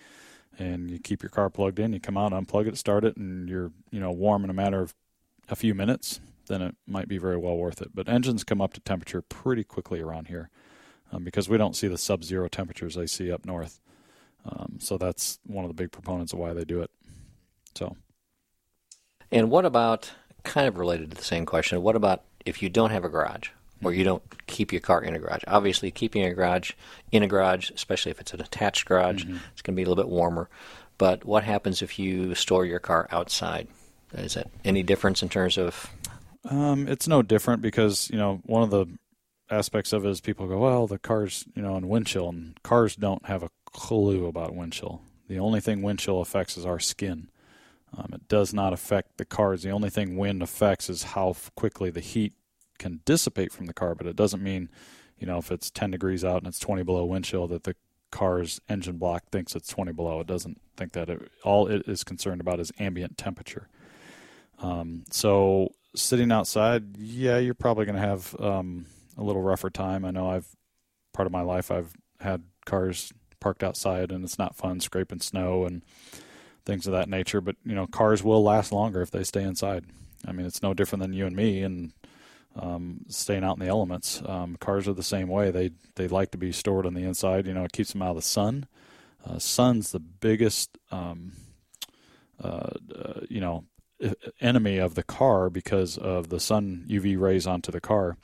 And 0.58 0.90
you 0.90 0.98
keep 0.98 1.22
your 1.22 1.30
car 1.30 1.50
plugged 1.50 1.78
in, 1.78 1.92
you 1.92 2.00
come 2.00 2.16
out, 2.16 2.32
unplug 2.32 2.68
it, 2.68 2.76
start 2.78 3.04
it, 3.04 3.16
and 3.16 3.48
you're 3.48 3.72
you 3.90 4.00
know 4.00 4.10
warm 4.10 4.44
in 4.44 4.50
a 4.50 4.54
matter 4.54 4.80
of 4.80 4.94
a 5.48 5.56
few 5.56 5.74
minutes. 5.74 6.20
Then 6.46 6.62
it 6.62 6.74
might 6.86 7.08
be 7.08 7.18
very 7.18 7.36
well 7.36 7.56
worth 7.56 7.80
it. 7.80 7.90
But 7.94 8.08
engines 8.08 8.44
come 8.44 8.60
up 8.60 8.72
to 8.74 8.80
temperature 8.80 9.22
pretty 9.22 9.64
quickly 9.64 10.00
around 10.00 10.28
here 10.28 10.50
um, 11.12 11.24
because 11.24 11.48
we 11.48 11.56
don't 11.56 11.76
see 11.76 11.88
the 11.88 11.98
sub-zero 11.98 12.48
temperatures 12.48 12.94
they 12.94 13.06
see 13.06 13.30
up 13.30 13.46
north. 13.46 13.80
Um, 14.44 14.78
so 14.80 14.98
that's 14.98 15.38
one 15.46 15.64
of 15.64 15.68
the 15.68 15.74
big 15.74 15.92
proponents 15.92 16.32
of 16.32 16.38
why 16.38 16.52
they 16.52 16.64
do 16.64 16.82
it. 16.82 16.90
So, 17.74 17.96
and 19.30 19.50
what 19.50 19.64
about 19.64 20.12
kind 20.44 20.68
of 20.68 20.78
related 20.78 21.10
to 21.10 21.16
the 21.16 21.24
same 21.24 21.46
question? 21.46 21.82
What 21.82 21.96
about 21.96 22.22
if 22.44 22.62
you 22.62 22.68
don't 22.68 22.90
have 22.90 23.04
a 23.04 23.08
garage 23.08 23.48
or 23.82 23.92
you 23.92 24.04
don't 24.04 24.22
keep 24.46 24.72
your 24.72 24.80
car 24.80 25.02
in 25.02 25.14
a 25.14 25.18
garage? 25.18 25.42
Obviously, 25.46 25.90
keeping 25.90 26.24
a 26.24 26.34
garage 26.34 26.72
in 27.10 27.22
a 27.22 27.26
garage, 27.26 27.70
especially 27.70 28.10
if 28.10 28.20
it's 28.20 28.34
an 28.34 28.40
attached 28.40 28.86
garage, 28.86 29.24
mm-hmm. 29.24 29.36
it's 29.52 29.62
going 29.62 29.74
to 29.74 29.76
be 29.76 29.82
a 29.82 29.88
little 29.88 30.02
bit 30.02 30.10
warmer. 30.10 30.48
But 30.98 31.24
what 31.24 31.44
happens 31.44 31.82
if 31.82 31.98
you 31.98 32.34
store 32.34 32.64
your 32.64 32.78
car 32.78 33.08
outside? 33.10 33.68
Is 34.14 34.34
that 34.34 34.48
any 34.64 34.82
difference 34.82 35.22
in 35.22 35.28
terms 35.28 35.56
of? 35.58 35.90
Um, 36.44 36.86
it's 36.86 37.08
no 37.08 37.22
different 37.22 37.62
because 37.62 38.10
you 38.10 38.18
know 38.18 38.40
one 38.44 38.62
of 38.62 38.70
the 38.70 38.86
aspects 39.50 39.92
of 39.92 40.04
it 40.04 40.10
is 40.10 40.20
people 40.20 40.46
go, 40.46 40.58
well, 40.58 40.86
the 40.86 40.98
car's 40.98 41.46
you 41.54 41.62
know 41.62 41.76
in 41.76 41.88
wind 41.88 42.06
chill, 42.06 42.28
and 42.28 42.60
cars 42.62 42.94
don't 42.94 43.26
have 43.26 43.42
a 43.42 43.50
clue 43.66 44.26
about 44.26 44.54
wind 44.54 44.72
chill. 44.72 45.02
The 45.28 45.38
only 45.38 45.60
thing 45.60 45.82
wind 45.82 45.98
chill 45.98 46.20
affects 46.20 46.56
is 46.56 46.66
our 46.66 46.78
skin. 46.78 47.28
Um, 47.96 48.10
it 48.14 48.28
does 48.28 48.54
not 48.54 48.72
affect 48.72 49.18
the 49.18 49.24
cars. 49.24 49.62
The 49.62 49.70
only 49.70 49.90
thing 49.90 50.16
wind 50.16 50.42
affects 50.42 50.88
is 50.88 51.02
how 51.02 51.36
quickly 51.54 51.90
the 51.90 52.00
heat 52.00 52.32
can 52.78 53.00
dissipate 53.04 53.52
from 53.52 53.66
the 53.66 53.74
car, 53.74 53.94
but 53.94 54.06
it 54.06 54.16
doesn't 54.16 54.42
mean, 54.42 54.70
you 55.18 55.26
know, 55.26 55.38
if 55.38 55.52
it's 55.52 55.70
10 55.70 55.90
degrees 55.90 56.24
out 56.24 56.38
and 56.38 56.46
it's 56.46 56.58
20 56.58 56.82
below 56.82 57.04
wind 57.04 57.24
chill 57.24 57.46
that 57.48 57.64
the 57.64 57.76
car's 58.10 58.60
engine 58.68 58.98
block 58.98 59.24
thinks 59.30 59.54
it's 59.54 59.68
20 59.68 59.92
below. 59.92 60.20
It 60.20 60.26
doesn't 60.26 60.60
think 60.76 60.92
that. 60.92 61.10
It, 61.10 61.30
all 61.44 61.66
it 61.66 61.86
is 61.86 62.04
concerned 62.04 62.40
about 62.40 62.60
is 62.60 62.72
ambient 62.78 63.18
temperature. 63.18 63.68
Um, 64.60 65.04
so 65.10 65.72
sitting 65.94 66.32
outside, 66.32 66.96
yeah, 66.96 67.38
you're 67.38 67.54
probably 67.54 67.84
going 67.84 67.96
to 67.96 68.06
have 68.06 68.36
um, 68.40 68.86
a 69.16 69.22
little 69.22 69.42
rougher 69.42 69.70
time. 69.70 70.04
I 70.04 70.10
know 70.10 70.30
I've 70.30 70.46
part 71.12 71.26
of 71.26 71.32
my 71.32 71.42
life 71.42 71.70
I've 71.70 71.92
had 72.20 72.42
cars 72.64 73.12
parked 73.40 73.62
outside 73.62 74.12
and 74.12 74.24
it's 74.24 74.38
not 74.38 74.56
fun 74.56 74.80
scraping 74.80 75.20
snow 75.20 75.64
and 75.64 75.82
things 76.64 76.86
of 76.86 76.92
that 76.92 77.08
nature. 77.08 77.40
But 77.40 77.56
you 77.64 77.74
know, 77.74 77.86
cars 77.86 78.22
will 78.22 78.42
last 78.42 78.72
longer 78.72 79.02
if 79.02 79.10
they 79.10 79.24
stay 79.24 79.42
inside. 79.42 79.84
I 80.26 80.32
mean, 80.32 80.46
it's 80.46 80.62
no 80.62 80.74
different 80.74 81.02
than 81.02 81.12
you 81.12 81.26
and 81.26 81.34
me 81.34 81.62
and 81.62 81.92
um, 82.56 83.00
staying 83.08 83.44
out 83.44 83.56
in 83.56 83.64
the 83.64 83.70
elements. 83.70 84.22
Um, 84.24 84.56
cars 84.56 84.86
are 84.88 84.92
the 84.92 85.02
same 85.02 85.28
way. 85.28 85.50
They 85.50 85.70
they 85.96 86.08
like 86.08 86.30
to 86.32 86.38
be 86.38 86.52
stored 86.52 86.86
on 86.86 86.94
the 86.94 87.04
inside. 87.04 87.46
You 87.46 87.54
know, 87.54 87.64
it 87.64 87.72
keeps 87.72 87.92
them 87.92 88.02
out 88.02 88.10
of 88.10 88.16
the 88.16 88.22
sun. 88.22 88.66
Uh, 89.24 89.38
sun's 89.38 89.92
the 89.92 90.00
biggest, 90.00 90.76
um, 90.90 91.32
uh, 92.42 92.70
uh, 92.94 93.20
you 93.28 93.40
know, 93.40 93.64
enemy 94.40 94.78
of 94.78 94.94
the 94.94 95.02
car 95.02 95.48
because 95.48 95.96
of 95.96 96.28
the 96.28 96.40
sun 96.40 96.84
UV 96.88 97.18
rays 97.18 97.46
onto 97.46 97.70
the 97.70 97.80
car. 97.80 98.16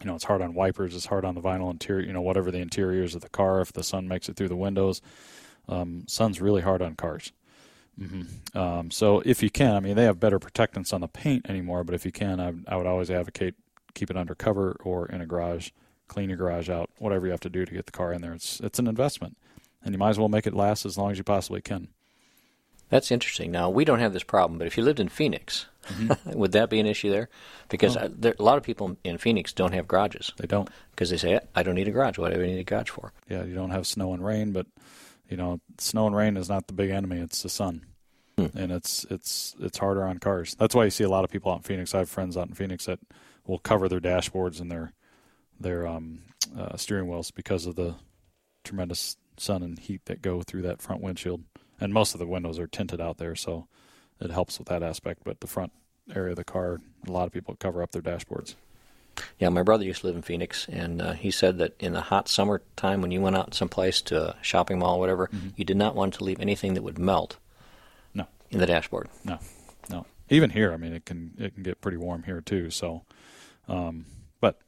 You 0.00 0.06
know, 0.06 0.14
it's 0.14 0.24
hard 0.24 0.42
on 0.42 0.54
wipers. 0.54 0.94
It's 0.94 1.06
hard 1.06 1.24
on 1.24 1.34
the 1.34 1.40
vinyl 1.40 1.70
interior. 1.70 2.06
You 2.06 2.12
know, 2.12 2.20
whatever 2.20 2.50
the 2.50 2.58
interiors 2.58 3.14
of 3.14 3.22
the 3.22 3.30
car. 3.30 3.60
If 3.60 3.72
the 3.72 3.84
sun 3.84 4.08
makes 4.08 4.28
it 4.28 4.36
through 4.36 4.48
the 4.48 4.56
windows, 4.56 5.00
um, 5.68 6.04
sun's 6.06 6.40
really 6.40 6.62
hard 6.62 6.82
on 6.82 6.96
cars. 6.96 7.32
Mm-hmm. 8.00 8.58
Um, 8.58 8.90
so 8.90 9.22
if 9.24 9.42
you 9.42 9.50
can, 9.50 9.74
I 9.74 9.80
mean, 9.80 9.96
they 9.96 10.04
have 10.04 10.20
better 10.20 10.38
protectants 10.38 10.92
on 10.92 11.00
the 11.00 11.08
paint 11.08 11.48
anymore, 11.48 11.82
but 11.84 11.94
if 11.94 12.04
you 12.04 12.12
can, 12.12 12.40
I, 12.40 12.52
I 12.68 12.76
would 12.76 12.86
always 12.86 13.10
advocate 13.10 13.54
keep 13.96 14.10
it 14.10 14.16
under 14.16 14.34
cover 14.34 14.76
or 14.84 15.06
in 15.06 15.20
a 15.20 15.26
garage. 15.26 15.70
Clean 16.06 16.28
your 16.28 16.38
garage 16.38 16.70
out, 16.70 16.88
whatever 16.98 17.26
you 17.26 17.32
have 17.32 17.40
to 17.40 17.50
do 17.50 17.64
to 17.64 17.72
get 17.72 17.86
the 17.86 17.92
car 17.92 18.12
in 18.12 18.22
there. 18.22 18.32
It's 18.32 18.60
it's 18.60 18.78
an 18.78 18.86
investment, 18.86 19.36
and 19.82 19.92
you 19.92 19.98
might 19.98 20.10
as 20.10 20.20
well 20.20 20.28
make 20.28 20.46
it 20.46 20.54
last 20.54 20.86
as 20.86 20.96
long 20.96 21.10
as 21.10 21.18
you 21.18 21.24
possibly 21.24 21.60
can. 21.60 21.88
That's 22.90 23.10
interesting. 23.10 23.50
Now 23.50 23.70
we 23.70 23.84
don't 23.84 23.98
have 23.98 24.12
this 24.12 24.22
problem, 24.22 24.58
but 24.58 24.68
if 24.68 24.76
you 24.76 24.84
lived 24.84 25.00
in 25.00 25.08
Phoenix, 25.08 25.66
mm-hmm. 25.88 26.32
would 26.38 26.52
that 26.52 26.70
be 26.70 26.78
an 26.78 26.86
issue 26.86 27.10
there? 27.10 27.28
Because 27.68 27.96
oh. 27.96 28.02
I, 28.02 28.08
there, 28.08 28.36
a 28.38 28.42
lot 28.42 28.56
of 28.56 28.62
people 28.62 28.96
in 29.02 29.18
Phoenix 29.18 29.52
don't 29.52 29.72
have 29.72 29.88
garages. 29.88 30.32
They 30.36 30.46
don't 30.46 30.68
because 30.92 31.10
they 31.10 31.16
say, 31.16 31.40
"I 31.56 31.64
don't 31.64 31.74
need 31.74 31.88
a 31.88 31.92
garage. 31.92 32.18
What 32.18 32.32
do 32.32 32.40
I 32.40 32.46
need 32.46 32.60
a 32.60 32.64
garage 32.64 32.90
for?" 32.90 33.12
Yeah, 33.28 33.42
you 33.42 33.54
don't 33.54 33.70
have 33.70 33.84
snow 33.84 34.12
and 34.12 34.24
rain, 34.24 34.52
but 34.52 34.66
you 35.28 35.36
know, 35.36 35.60
snow 35.78 36.06
and 36.06 36.16
rain 36.16 36.36
is 36.36 36.48
not 36.48 36.66
the 36.66 36.72
big 36.72 36.90
enemy; 36.90 37.18
it's 37.18 37.42
the 37.42 37.48
sun, 37.48 37.86
hmm. 38.36 38.46
and 38.54 38.72
it's 38.72 39.04
it's 39.10 39.54
it's 39.60 39.78
harder 39.78 40.04
on 40.04 40.18
cars. 40.18 40.54
That's 40.58 40.74
why 40.74 40.84
you 40.84 40.90
see 40.90 41.04
a 41.04 41.08
lot 41.08 41.24
of 41.24 41.30
people 41.30 41.52
out 41.52 41.58
in 41.58 41.62
Phoenix. 41.62 41.94
I 41.94 41.98
have 41.98 42.08
friends 42.08 42.36
out 42.36 42.48
in 42.48 42.54
Phoenix 42.54 42.86
that 42.86 43.00
will 43.46 43.58
cover 43.58 43.88
their 43.88 44.00
dashboards 44.00 44.60
and 44.60 44.70
their 44.70 44.92
their 45.58 45.86
um, 45.86 46.20
uh, 46.56 46.76
steering 46.76 47.08
wheels 47.08 47.30
because 47.30 47.66
of 47.66 47.76
the 47.76 47.94
tremendous 48.64 49.16
sun 49.36 49.62
and 49.62 49.78
heat 49.78 50.04
that 50.06 50.22
go 50.22 50.42
through 50.42 50.62
that 50.62 50.82
front 50.82 51.02
windshield. 51.02 51.42
And 51.80 51.92
most 51.92 52.14
of 52.14 52.20
the 52.20 52.26
windows 52.26 52.58
are 52.58 52.66
tinted 52.66 53.00
out 53.00 53.18
there, 53.18 53.34
so 53.34 53.68
it 54.20 54.30
helps 54.30 54.58
with 54.58 54.68
that 54.68 54.82
aspect. 54.82 55.22
But 55.24 55.40
the 55.40 55.46
front 55.46 55.72
area 56.14 56.30
of 56.30 56.36
the 56.36 56.44
car, 56.44 56.78
a 57.06 57.12
lot 57.12 57.26
of 57.26 57.32
people 57.32 57.54
cover 57.56 57.82
up 57.82 57.92
their 57.92 58.02
dashboards. 58.02 58.54
Yeah, 59.38 59.48
my 59.48 59.62
brother 59.62 59.84
used 59.84 60.00
to 60.00 60.06
live 60.06 60.16
in 60.16 60.22
Phoenix, 60.22 60.66
and 60.68 61.00
uh, 61.00 61.12
he 61.12 61.30
said 61.30 61.58
that 61.58 61.74
in 61.78 61.92
the 61.92 62.00
hot 62.00 62.28
summer 62.28 62.62
time, 62.76 63.02
when 63.02 63.10
you 63.10 63.20
went 63.20 63.36
out 63.36 63.54
someplace 63.54 64.02
to 64.02 64.30
a 64.30 64.36
shopping 64.42 64.78
mall 64.78 64.96
or 64.96 65.00
whatever, 65.00 65.28
mm-hmm. 65.28 65.48
you 65.56 65.64
did 65.64 65.76
not 65.76 65.94
want 65.94 66.14
to 66.14 66.24
leave 66.24 66.40
anything 66.40 66.74
that 66.74 66.82
would 66.82 66.98
melt. 66.98 67.38
No. 68.14 68.26
In 68.50 68.58
the 68.58 68.66
dashboard. 68.66 69.08
No, 69.24 69.38
no. 69.90 70.06
Even 70.28 70.50
here, 70.50 70.72
I 70.72 70.76
mean, 70.76 70.92
it 70.92 71.04
can 71.04 71.34
it 71.38 71.54
can 71.54 71.62
get 71.62 71.80
pretty 71.80 71.98
warm 71.98 72.24
here 72.24 72.40
too. 72.40 72.70
So, 72.70 73.04
um, 73.68 74.06
but 74.40 74.58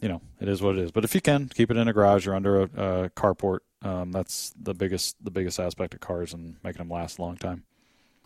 you 0.00 0.08
know, 0.08 0.20
it 0.40 0.48
is 0.48 0.62
what 0.62 0.76
it 0.76 0.82
is. 0.82 0.90
But 0.90 1.04
if 1.04 1.14
you 1.14 1.20
can 1.20 1.48
keep 1.48 1.70
it 1.70 1.76
in 1.76 1.88
a 1.88 1.92
garage 1.92 2.26
or 2.26 2.34
under 2.34 2.62
a, 2.62 2.64
a 2.64 3.10
carport, 3.10 3.60
um, 3.82 4.12
that's 4.12 4.52
the 4.60 4.74
biggest 4.74 5.16
the 5.22 5.30
biggest 5.30 5.60
aspect 5.60 5.94
of 5.94 6.00
cars 6.00 6.32
and 6.32 6.56
making 6.62 6.78
them 6.78 6.90
last 6.90 7.18
a 7.18 7.22
long 7.22 7.36
time. 7.36 7.64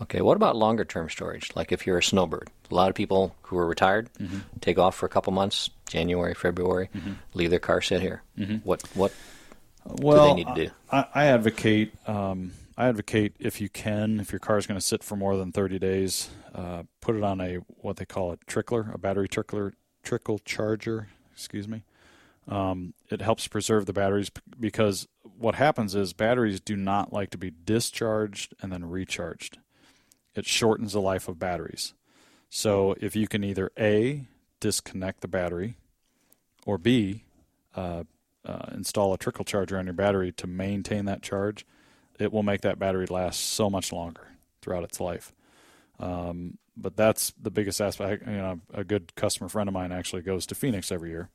Okay, 0.02 0.20
what 0.20 0.36
about 0.36 0.56
longer 0.56 0.84
term 0.84 1.08
storage? 1.08 1.50
Like 1.56 1.72
if 1.72 1.86
you're 1.86 1.98
a 1.98 2.02
snowbird, 2.02 2.50
a 2.70 2.74
lot 2.74 2.88
of 2.90 2.94
people 2.94 3.34
who 3.42 3.56
are 3.56 3.66
retired 3.66 4.10
Mm-hmm. 4.20 4.38
take 4.60 4.78
off 4.78 4.94
for 4.94 5.06
a 5.06 5.08
couple 5.08 5.32
months, 5.32 5.70
January, 5.88 6.34
February, 6.34 6.90
leave 7.34 7.50
their 7.50 7.58
car 7.58 7.80
sit 7.80 8.00
here. 8.02 8.22
Mm-hmm. 8.38 8.56
What 8.56 8.82
what 8.94 9.12
well, 9.86 10.34
do 10.34 10.44
they 10.44 10.44
need 10.44 10.54
to 10.54 10.66
do? 10.66 10.70
I, 10.90 11.06
I 11.14 11.24
advocate. 11.26 11.94
Um, 12.08 12.52
I 12.76 12.88
advocate 12.88 13.36
if 13.38 13.60
you 13.60 13.70
can, 13.70 14.20
if 14.20 14.32
your 14.32 14.38
car 14.38 14.58
is 14.58 14.66
going 14.66 14.78
to 14.78 14.84
sit 14.84 15.02
for 15.02 15.16
more 15.16 15.36
than 15.38 15.50
30 15.50 15.78
days, 15.78 16.28
uh, 16.54 16.82
put 17.00 17.16
it 17.16 17.22
on 17.22 17.40
a 17.40 17.56
what 17.80 17.96
they 17.96 18.04
call 18.04 18.32
a 18.32 18.36
trickler, 18.46 18.90
a 18.92 18.98
battery 18.98 19.28
trickler, 19.28 19.72
trickle 20.02 20.38
charger. 20.40 21.08
Excuse 21.32 21.66
me. 21.66 21.84
Um, 22.48 22.92
it 23.10 23.22
helps 23.22 23.48
preserve 23.48 23.86
the 23.86 23.92
batteries 23.92 24.30
because 24.60 25.08
what 25.38 25.54
happens 25.56 25.94
is 25.94 26.12
batteries 26.12 26.60
do 26.60 26.76
not 26.76 27.12
like 27.12 27.30
to 27.30 27.38
be 27.38 27.50
discharged 27.64 28.54
and 28.60 28.70
then 28.70 28.84
recharged. 28.84 29.58
It 30.36 30.46
shortens 30.46 30.92
the 30.92 31.00
life 31.00 31.28
of 31.28 31.38
batteries. 31.38 31.94
So 32.50 32.94
if 33.00 33.16
you 33.16 33.26
can 33.26 33.42
either 33.42 33.72
a 33.78 34.26
disconnect 34.60 35.22
the 35.22 35.28
battery, 35.28 35.76
or 36.66 36.78
b 36.78 37.24
uh, 37.74 38.04
uh, 38.44 38.66
install 38.72 39.14
a 39.14 39.18
trickle 39.18 39.44
charger 39.44 39.78
on 39.78 39.86
your 39.86 39.94
battery 39.94 40.32
to 40.32 40.46
maintain 40.46 41.06
that 41.06 41.22
charge, 41.22 41.66
it 42.20 42.32
will 42.32 42.42
make 42.42 42.60
that 42.60 42.78
battery 42.78 43.06
last 43.06 43.40
so 43.40 43.70
much 43.70 43.92
longer 43.92 44.28
throughout 44.60 44.84
its 44.84 45.00
life. 45.00 45.32
Um, 45.98 46.58
but 46.76 46.96
that's 46.96 47.32
the 47.40 47.50
biggest 47.50 47.80
aspect. 47.80 48.26
You 48.26 48.32
know, 48.32 48.60
a 48.74 48.84
good 48.84 49.14
customer 49.14 49.48
friend 49.48 49.68
of 49.68 49.72
mine 49.72 49.92
actually 49.92 50.22
goes 50.22 50.46
to 50.46 50.54
Phoenix 50.54 50.92
every 50.92 51.10
year, 51.10 51.30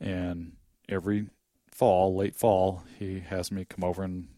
and 0.00 0.52
every 0.88 1.26
fall, 1.70 2.14
late 2.14 2.36
fall, 2.36 2.84
he 2.98 3.20
has 3.20 3.50
me 3.50 3.64
come 3.64 3.84
over 3.84 4.02
and 4.04 4.28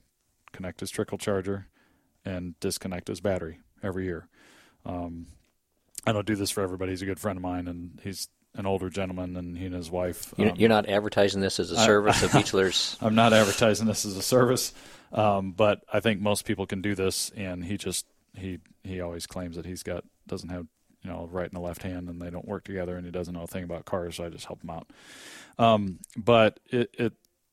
connect 0.53 0.81
his 0.81 0.91
trickle 0.91 1.19
charger 1.19 1.67
and 2.25 2.59
disconnect 2.61 3.09
his 3.09 3.21
battery 3.21 3.59
every 3.83 4.05
year. 4.05 4.27
Um, 4.85 5.27
I 6.07 6.13
don't 6.13 6.27
do 6.27 6.35
this 6.35 6.51
for 6.51 6.63
everybody. 6.63 6.93
He's 6.93 7.03
a 7.03 7.07
good 7.07 7.21
friend 7.21 7.37
of 7.37 7.43
mine, 7.43 7.69
and 7.69 8.01
he's 8.03 8.29
an 8.55 8.67
older 8.67 8.91
gentleman, 8.91 9.37
and 9.37 9.57
he 9.57 9.67
and 9.67 9.75
his 9.75 9.91
wife. 9.91 10.35
you're, 10.37 10.51
um, 10.51 10.57
you're 10.57 10.69
not 10.69 10.89
advertising 10.89 11.41
this 11.41 11.59
as 11.61 11.71
a 11.71 11.77
service 11.77 12.23
of 12.23 12.31
Beechler's. 12.33 12.97
I'm 13.01 13.15
not 13.15 13.33
advertising 13.33 13.87
this 13.87 14.05
as 14.05 14.17
a 14.17 14.23
service, 14.23 14.75
um, 15.13 15.53
but 15.53 15.83
I 15.93 16.01
think 16.01 16.21
most 16.21 16.45
people 16.45 16.67
can 16.67 16.83
do 16.83 16.95
this. 16.95 17.31
And 17.37 17.65
he 17.65 17.77
just 17.77 18.07
he 18.37 18.59
he 18.83 19.01
always 19.01 19.27
claims 19.27 19.57
that 19.57 19.67
he's 19.67 19.83
got 19.83 20.05
doesn't 20.27 20.49
have 20.49 20.67
you 21.03 21.11
know 21.11 21.29
right 21.31 21.49
and 21.49 21.57
a 21.57 21.61
left 21.61 21.83
hand, 21.83 22.09
and 22.09 22.21
they 22.21 22.31
don't 22.31 22.47
work 22.47 22.65
together, 22.65 22.97
and 22.97 23.05
he 23.05 23.13
doesn't 23.13 23.35
know 23.35 23.43
a 23.43 23.47
thing 23.47 23.65
about 23.65 23.85
cars. 23.85 24.17
So 24.17 24.25
I 24.25 24.29
just 24.29 24.47
help 24.47 24.63
him 24.63 24.71
out. 24.71 24.91
Um, 25.59 26.01
but 26.17 26.61
it 26.67 26.91
it 26.99 27.13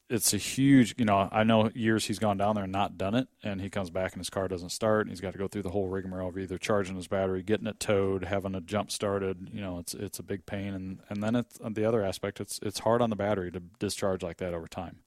it's 0.10 0.34
a 0.34 0.38
huge 0.38 0.96
you 0.98 1.06
know 1.06 1.30
I 1.32 1.44
know 1.44 1.70
years 1.74 2.06
he's 2.06 2.20
gone 2.20 2.38
down 2.38 2.56
there 2.56 2.64
and 2.66 2.74
not 2.74 2.98
done 2.98 3.16
it, 3.16 3.28
and 3.44 3.62
he 3.62 3.70
comes 3.70 3.90
back 3.90 4.14
and 4.14 4.20
his 4.20 4.30
car 4.30 4.48
doesn't 4.48 4.70
start, 4.70 5.02
and 5.02 5.12
he's 5.12 5.22
got 5.22 5.34
to 5.34 5.40
go 5.40 5.48
through 5.48 5.64
the 5.64 5.70
whole 5.72 5.88
rigmarole 5.88 6.30
of 6.30 6.38
either 6.38 6.58
charging 6.58 6.96
his 6.96 7.08
battery, 7.08 7.44
getting 7.44 7.68
it 7.68 7.80
towed, 7.80 8.26
having 8.26 8.56
a 8.56 8.62
jump 8.62 8.92
started. 8.92 9.50
You 9.54 9.62
know, 9.62 9.80
it's 9.80 9.94
it's 9.94 10.20
a 10.20 10.24
big 10.24 10.46
pain, 10.46 10.74
and 10.74 11.00
and 11.10 11.24
then 11.24 11.36
it's 11.36 11.60
the 11.64 11.86
other 11.86 12.04
aspect. 12.04 12.40
It's 12.42 12.60
it's 12.62 12.80
hard 12.80 13.02
on 13.02 13.10
the 13.10 13.16
battery 13.16 13.52
to 13.52 13.62
discharge 13.80 14.24
like 14.24 14.38
that 14.38 14.54
over 14.54 14.68
time 14.68 15.00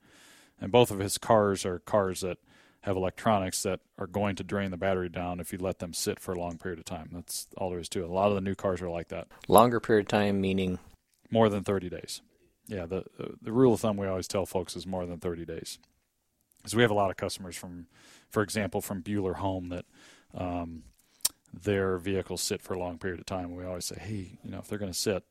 and 0.63 0.71
both 0.71 0.91
of 0.91 1.01
his 1.01 1.19
cars 1.19 1.67
are 1.67 1.81
cars 1.81 2.21
that 2.21 2.39
have 2.83 2.97
electronics 2.97 3.63
that 3.65 3.81
are 3.99 4.07
going 4.07 4.37
to 4.37 4.45
drain 4.45 4.71
the 4.71 4.77
battery 4.77 5.09
down 5.09 5.41
if 5.41 5.53
you 5.53 5.59
let 5.59 5.81
them 5.81 5.93
sit 5.93 6.19
for 6.19 6.33
a 6.33 6.39
long 6.39 6.57
period 6.57 6.79
of 6.79 6.85
time. 6.85 7.11
That's 7.13 7.49
all 7.57 7.71
there 7.71 7.79
is 7.79 7.89
to 7.91 8.03
it. 8.05 8.09
A 8.09 8.13
lot 8.13 8.29
of 8.29 8.37
the 8.37 8.41
new 8.41 8.55
cars 8.55 8.81
are 8.81 8.89
like 8.89 9.09
that, 9.09 9.29
Longer 9.49 9.81
period 9.81 10.07
of 10.07 10.09
time, 10.09 10.41
meaning 10.41 10.79
more 11.31 11.49
than 11.49 11.65
30 11.65 11.91
days. 11.91 12.23
Yeah, 12.73 12.87
the 12.87 13.05
the, 13.19 13.35
the 13.43 13.53
rule 13.53 13.75
of 13.75 13.81
thumb 13.81 13.97
we 13.97 14.07
always 14.07 14.29
tell 14.29 14.47
folks 14.47 14.77
is 14.77 14.87
more 14.87 15.05
than 15.07 15.19
30 15.19 15.45
days. 15.45 15.79
Because 16.59 16.75
we 16.77 16.83
have 16.83 16.91
a 16.93 16.95
lot 16.95 17.11
of 17.11 17.17
customers 17.17 17.57
from, 17.57 17.87
for 18.31 18.41
example, 18.43 18.81
from 18.81 19.03
Buehler 19.03 19.35
Home 19.35 19.69
that 19.71 19.85
um, 20.33 20.85
their 21.53 21.99
vehicles 21.99 22.41
sit 22.41 22.63
for 22.63 22.75
a 22.75 22.79
long 22.79 22.99
period 22.99 23.19
of 23.19 23.27
time. 23.27 23.55
We 23.57 23.65
always 23.65 23.85
say, 23.87 23.99
hey, 24.01 24.39
you 24.45 24.51
know, 24.53 24.59
if 24.59 24.69
they're 24.69 24.79
going 24.79 24.93
to 24.93 24.97
sit, 24.99 25.25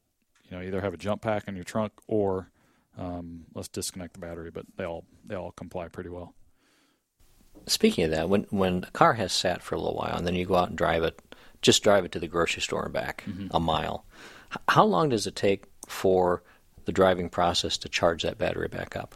you 0.49 0.57
know, 0.57 0.61
either 0.61 0.81
have 0.81 0.93
a 0.93 0.97
jump 0.97 1.21
pack 1.21 1.47
in 1.47 1.55
your 1.55 1.63
trunk 1.63 1.93
or 2.07 2.51
um, 2.97 3.45
let's 3.55 3.69
disconnect 3.69 4.13
the 4.13 4.19
battery. 4.19 4.51
But 4.51 4.65
they 4.75 4.83
all 4.85 5.05
they 5.25 5.35
all 5.35 5.51
comply 5.51 5.87
pretty 5.87 6.09
well. 6.09 6.33
Speaking 7.67 8.03
of 8.05 8.11
that, 8.11 8.27
when 8.29 8.43
when 8.49 8.83
a 8.87 8.91
car 8.91 9.13
has 9.13 9.31
sat 9.31 9.61
for 9.63 9.75
a 9.75 9.79
little 9.79 9.95
while 9.95 10.17
and 10.17 10.27
then 10.27 10.35
you 10.35 10.45
go 10.45 10.55
out 10.55 10.69
and 10.69 10.77
drive 10.77 11.03
it, 11.03 11.19
just 11.61 11.81
drive 11.83 12.03
it 12.05 12.11
to 12.11 12.19
the 12.19 12.27
grocery 12.27 12.61
store 12.61 12.83
and 12.83 12.93
back 12.93 13.23
a 13.51 13.59
mile, 13.59 14.05
h- 14.51 14.57
how 14.67 14.83
long 14.83 15.09
does 15.09 15.25
it 15.27 15.35
take 15.35 15.65
for 15.87 16.43
the 16.85 16.91
driving 16.91 17.29
process 17.29 17.77
to 17.79 17.89
charge 17.89 18.23
that 18.23 18.37
battery 18.37 18.67
back 18.67 18.95
up? 18.95 19.15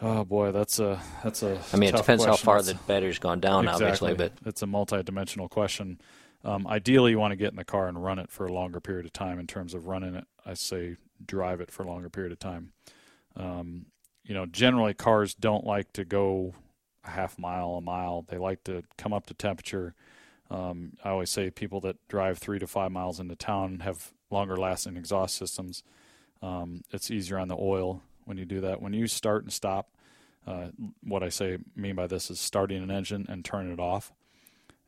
Oh 0.00 0.24
boy, 0.24 0.52
that's 0.52 0.78
a 0.78 1.00
that's 1.24 1.42
a. 1.42 1.58
I 1.72 1.76
mean, 1.76 1.88
it 1.90 1.96
depends 1.96 2.24
how 2.24 2.36
far 2.36 2.60
That's- 2.60 2.78
the 2.80 2.86
battery's 2.86 3.18
gone 3.18 3.40
down, 3.40 3.66
obviously, 3.66 4.14
but 4.14 4.32
it's 4.44 4.62
a 4.62 4.66
multi-dimensional 4.66 5.48
question. 5.48 6.00
Um, 6.44 6.66
ideally, 6.66 7.12
you 7.12 7.18
want 7.18 7.32
to 7.32 7.36
get 7.36 7.50
in 7.50 7.56
the 7.56 7.64
car 7.64 7.88
and 7.88 8.02
run 8.02 8.18
it 8.18 8.30
for 8.30 8.46
a 8.46 8.52
longer 8.52 8.78
period 8.80 9.06
of 9.06 9.12
time. 9.12 9.38
In 9.38 9.46
terms 9.46 9.72
of 9.74 9.86
running 9.86 10.14
it, 10.14 10.26
I 10.44 10.54
say 10.54 10.96
drive 11.24 11.60
it 11.60 11.70
for 11.70 11.82
a 11.82 11.86
longer 11.86 12.10
period 12.10 12.30
of 12.32 12.38
time. 12.38 12.72
Um, 13.36 13.86
you 14.22 14.34
know, 14.34 14.44
generally 14.46 14.92
cars 14.92 15.34
don't 15.34 15.64
like 15.64 15.92
to 15.94 16.04
go 16.04 16.54
a 17.04 17.10
half 17.10 17.38
mile, 17.38 17.72
a 17.76 17.80
mile. 17.80 18.24
They 18.28 18.38
like 18.38 18.64
to 18.64 18.82
come 18.98 19.12
up 19.12 19.26
to 19.26 19.34
temperature. 19.34 19.94
Um, 20.50 20.92
I 21.02 21.10
always 21.10 21.30
say 21.30 21.50
people 21.50 21.80
that 21.80 21.96
drive 22.08 22.38
three 22.38 22.58
to 22.58 22.66
five 22.66 22.92
miles 22.92 23.18
into 23.18 23.34
town 23.34 23.80
have 23.80 24.12
longer 24.30 24.56
lasting 24.56 24.96
exhaust 24.96 25.36
systems. 25.36 25.82
Um, 26.42 26.82
it's 26.90 27.10
easier 27.10 27.38
on 27.38 27.48
the 27.48 27.56
oil 27.58 28.02
when 28.24 28.36
you 28.36 28.44
do 28.44 28.60
that. 28.62 28.82
When 28.82 28.92
you 28.92 29.06
start 29.06 29.44
and 29.44 29.52
stop, 29.52 29.90
uh, 30.46 30.68
what 31.02 31.22
I 31.22 31.28
say 31.28 31.58
mean 31.74 31.96
by 31.96 32.06
this 32.06 32.30
is 32.30 32.38
starting 32.38 32.82
an 32.82 32.90
engine 32.90 33.26
and 33.28 33.44
turning 33.44 33.72
it 33.72 33.80
off. 33.80 34.12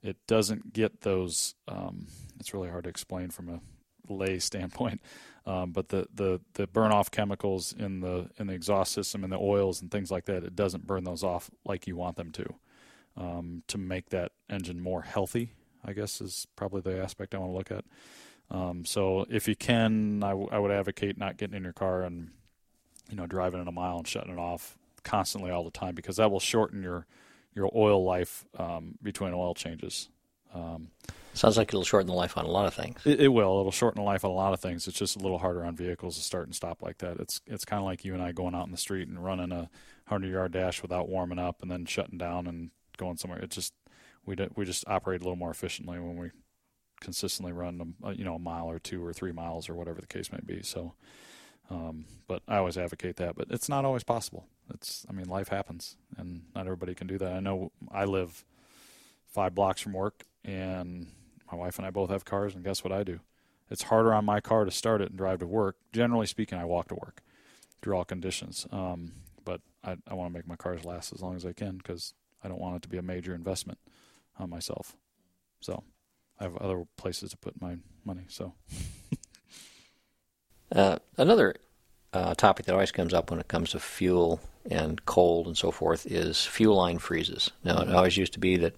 It 0.02 0.16
doesn't 0.26 0.72
get 0.72 1.00
those. 1.00 1.54
Um, 1.66 2.06
it's 2.38 2.54
really 2.54 2.68
hard 2.68 2.84
to 2.84 2.90
explain 2.90 3.30
from 3.30 3.48
a 3.48 4.12
lay 4.12 4.38
standpoint, 4.38 5.00
um, 5.46 5.72
but 5.72 5.88
the, 5.88 6.06
the, 6.14 6.40
the 6.54 6.66
burn 6.66 6.92
off 6.92 7.10
chemicals 7.10 7.74
in 7.76 8.00
the 8.00 8.30
in 8.38 8.46
the 8.46 8.54
exhaust 8.54 8.92
system 8.92 9.24
and 9.24 9.32
the 9.32 9.38
oils 9.38 9.82
and 9.82 9.90
things 9.90 10.10
like 10.10 10.26
that, 10.26 10.44
it 10.44 10.54
doesn't 10.54 10.86
burn 10.86 11.04
those 11.04 11.24
off 11.24 11.50
like 11.64 11.86
you 11.86 11.96
want 11.96 12.16
them 12.16 12.30
to. 12.32 12.54
Um, 13.16 13.64
to 13.66 13.78
make 13.78 14.10
that 14.10 14.30
engine 14.48 14.80
more 14.80 15.02
healthy, 15.02 15.50
I 15.84 15.92
guess 15.92 16.20
is 16.20 16.46
probably 16.54 16.82
the 16.82 17.02
aspect 17.02 17.34
I 17.34 17.38
want 17.38 17.50
to 17.50 17.56
look 17.56 17.72
at. 17.72 17.84
Um, 18.50 18.84
so 18.84 19.26
if 19.28 19.46
you 19.46 19.56
can, 19.56 20.22
I, 20.22 20.30
w- 20.30 20.48
I 20.50 20.58
would 20.58 20.70
advocate 20.70 21.18
not 21.18 21.36
getting 21.36 21.56
in 21.56 21.62
your 21.64 21.72
car 21.72 22.02
and 22.02 22.30
you 23.10 23.16
know 23.16 23.26
driving 23.26 23.60
it 23.60 23.68
a 23.68 23.72
mile 23.72 23.98
and 23.98 24.06
shutting 24.06 24.32
it 24.32 24.38
off 24.38 24.78
constantly 25.04 25.50
all 25.50 25.64
the 25.64 25.70
time 25.70 25.94
because 25.94 26.16
that 26.16 26.30
will 26.30 26.40
shorten 26.40 26.82
your 26.82 27.06
your 27.54 27.70
oil 27.74 28.04
life 28.04 28.44
um, 28.58 28.94
between 29.02 29.34
oil 29.34 29.54
changes. 29.54 30.08
Um, 30.54 30.88
sounds 31.34 31.56
like 31.58 31.68
it'll 31.68 31.84
shorten 31.84 32.06
the 32.06 32.14
life 32.14 32.38
on 32.38 32.44
a 32.46 32.50
lot 32.50 32.66
of 32.66 32.74
things. 32.74 33.04
it, 33.04 33.20
it 33.20 33.28
will. 33.28 33.60
It'll 33.60 33.70
shorten 33.70 34.00
the 34.02 34.06
life 34.06 34.24
on 34.24 34.30
a 34.30 34.34
lot 34.34 34.54
of 34.54 34.60
things. 34.60 34.88
It's 34.88 34.98
just 34.98 35.16
a 35.16 35.18
little 35.18 35.38
harder 35.38 35.64
on 35.64 35.76
vehicles 35.76 36.16
to 36.16 36.22
start 36.22 36.46
and 36.46 36.54
stop 36.54 36.82
like 36.82 36.98
that. 36.98 37.18
It's 37.20 37.40
it's 37.46 37.64
kind 37.64 37.80
of 37.80 37.84
like 37.84 38.04
you 38.04 38.14
and 38.14 38.22
I 38.22 38.32
going 38.32 38.54
out 38.54 38.66
in 38.66 38.72
the 38.72 38.78
street 38.78 39.08
and 39.08 39.22
running 39.22 39.52
a 39.52 39.68
hundred 40.06 40.32
yard 40.32 40.52
dash 40.52 40.80
without 40.80 41.08
warming 41.08 41.38
up 41.38 41.60
and 41.60 41.70
then 41.70 41.84
shutting 41.84 42.16
down 42.18 42.46
and 42.46 42.70
going 42.96 43.18
somewhere. 43.18 43.40
It 43.40 43.50
just 43.50 43.74
we 44.24 44.36
do, 44.36 44.48
we 44.56 44.64
just 44.64 44.84
operate 44.86 45.20
a 45.20 45.24
little 45.24 45.36
more 45.36 45.50
efficiently 45.50 45.98
when 45.98 46.16
we 46.16 46.30
consistently 47.00 47.52
run 47.52 47.94
a, 48.02 48.12
you 48.12 48.24
know 48.24 48.34
a 48.34 48.38
mile 48.38 48.66
or 48.66 48.78
two 48.78 49.04
or 49.04 49.12
three 49.12 49.32
miles 49.32 49.68
or 49.68 49.74
whatever 49.74 50.00
the 50.00 50.06
case 50.06 50.32
may 50.32 50.40
be. 50.44 50.62
So, 50.62 50.94
um, 51.70 52.06
but 52.26 52.42
I 52.48 52.56
always 52.56 52.78
advocate 52.78 53.16
that. 53.16 53.36
But 53.36 53.48
it's 53.50 53.68
not 53.68 53.84
always 53.84 54.04
possible. 54.04 54.46
It's 54.72 55.06
I 55.08 55.12
mean 55.12 55.28
life 55.28 55.48
happens 55.48 55.96
and 56.16 56.42
not 56.54 56.66
everybody 56.66 56.94
can 56.94 57.06
do 57.06 57.18
that. 57.18 57.32
I 57.32 57.40
know 57.40 57.72
I 57.90 58.04
live 58.04 58.44
five 59.26 59.54
blocks 59.54 59.80
from 59.80 59.92
work 59.92 60.24
and 60.44 61.08
my 61.50 61.56
wife 61.56 61.78
and 61.78 61.86
I 61.86 61.90
both 61.90 62.10
have 62.10 62.24
cars 62.24 62.54
and 62.54 62.64
guess 62.64 62.84
what 62.84 62.92
I 62.92 63.02
do? 63.02 63.20
It's 63.70 63.84
harder 63.84 64.14
on 64.14 64.24
my 64.24 64.40
car 64.40 64.64
to 64.64 64.70
start 64.70 65.02
it 65.02 65.10
and 65.10 65.18
drive 65.18 65.40
to 65.40 65.46
work. 65.46 65.76
Generally 65.92 66.26
speaking, 66.26 66.58
I 66.58 66.64
walk 66.64 66.88
to 66.88 66.94
work 66.94 67.22
through 67.82 67.96
all 67.96 68.04
conditions. 68.04 68.66
Um, 68.70 69.12
but 69.44 69.60
I, 69.84 69.96
I 70.06 70.14
want 70.14 70.32
to 70.32 70.36
make 70.36 70.46
my 70.46 70.56
cars 70.56 70.84
last 70.84 71.12
as 71.12 71.22
long 71.22 71.36
as 71.36 71.44
I 71.44 71.52
can 71.52 71.76
because 71.78 72.14
I 72.42 72.48
don't 72.48 72.60
want 72.60 72.76
it 72.76 72.82
to 72.82 72.88
be 72.88 72.98
a 72.98 73.02
major 73.02 73.34
investment 73.34 73.78
on 74.38 74.50
myself. 74.50 74.96
So 75.60 75.82
I 76.40 76.44
have 76.44 76.56
other 76.56 76.84
places 76.96 77.30
to 77.30 77.36
put 77.36 77.60
my 77.60 77.76
money. 78.04 78.24
So 78.28 78.54
Uh, 80.70 80.98
another 81.16 81.54
uh, 82.12 82.34
topic 82.34 82.66
that 82.66 82.74
always 82.74 82.92
comes 82.92 83.14
up 83.14 83.30
when 83.30 83.40
it 83.40 83.48
comes 83.48 83.70
to 83.70 83.80
fuel 83.80 84.38
and 84.70 85.02
cold 85.06 85.46
and 85.46 85.56
so 85.56 85.70
forth 85.70 86.04
is 86.04 86.44
fuel 86.44 86.76
line 86.76 86.98
freezes. 86.98 87.50
Now, 87.64 87.78
it 87.80 87.88
always 87.88 88.18
used 88.18 88.34
to 88.34 88.38
be 88.38 88.58
that, 88.58 88.74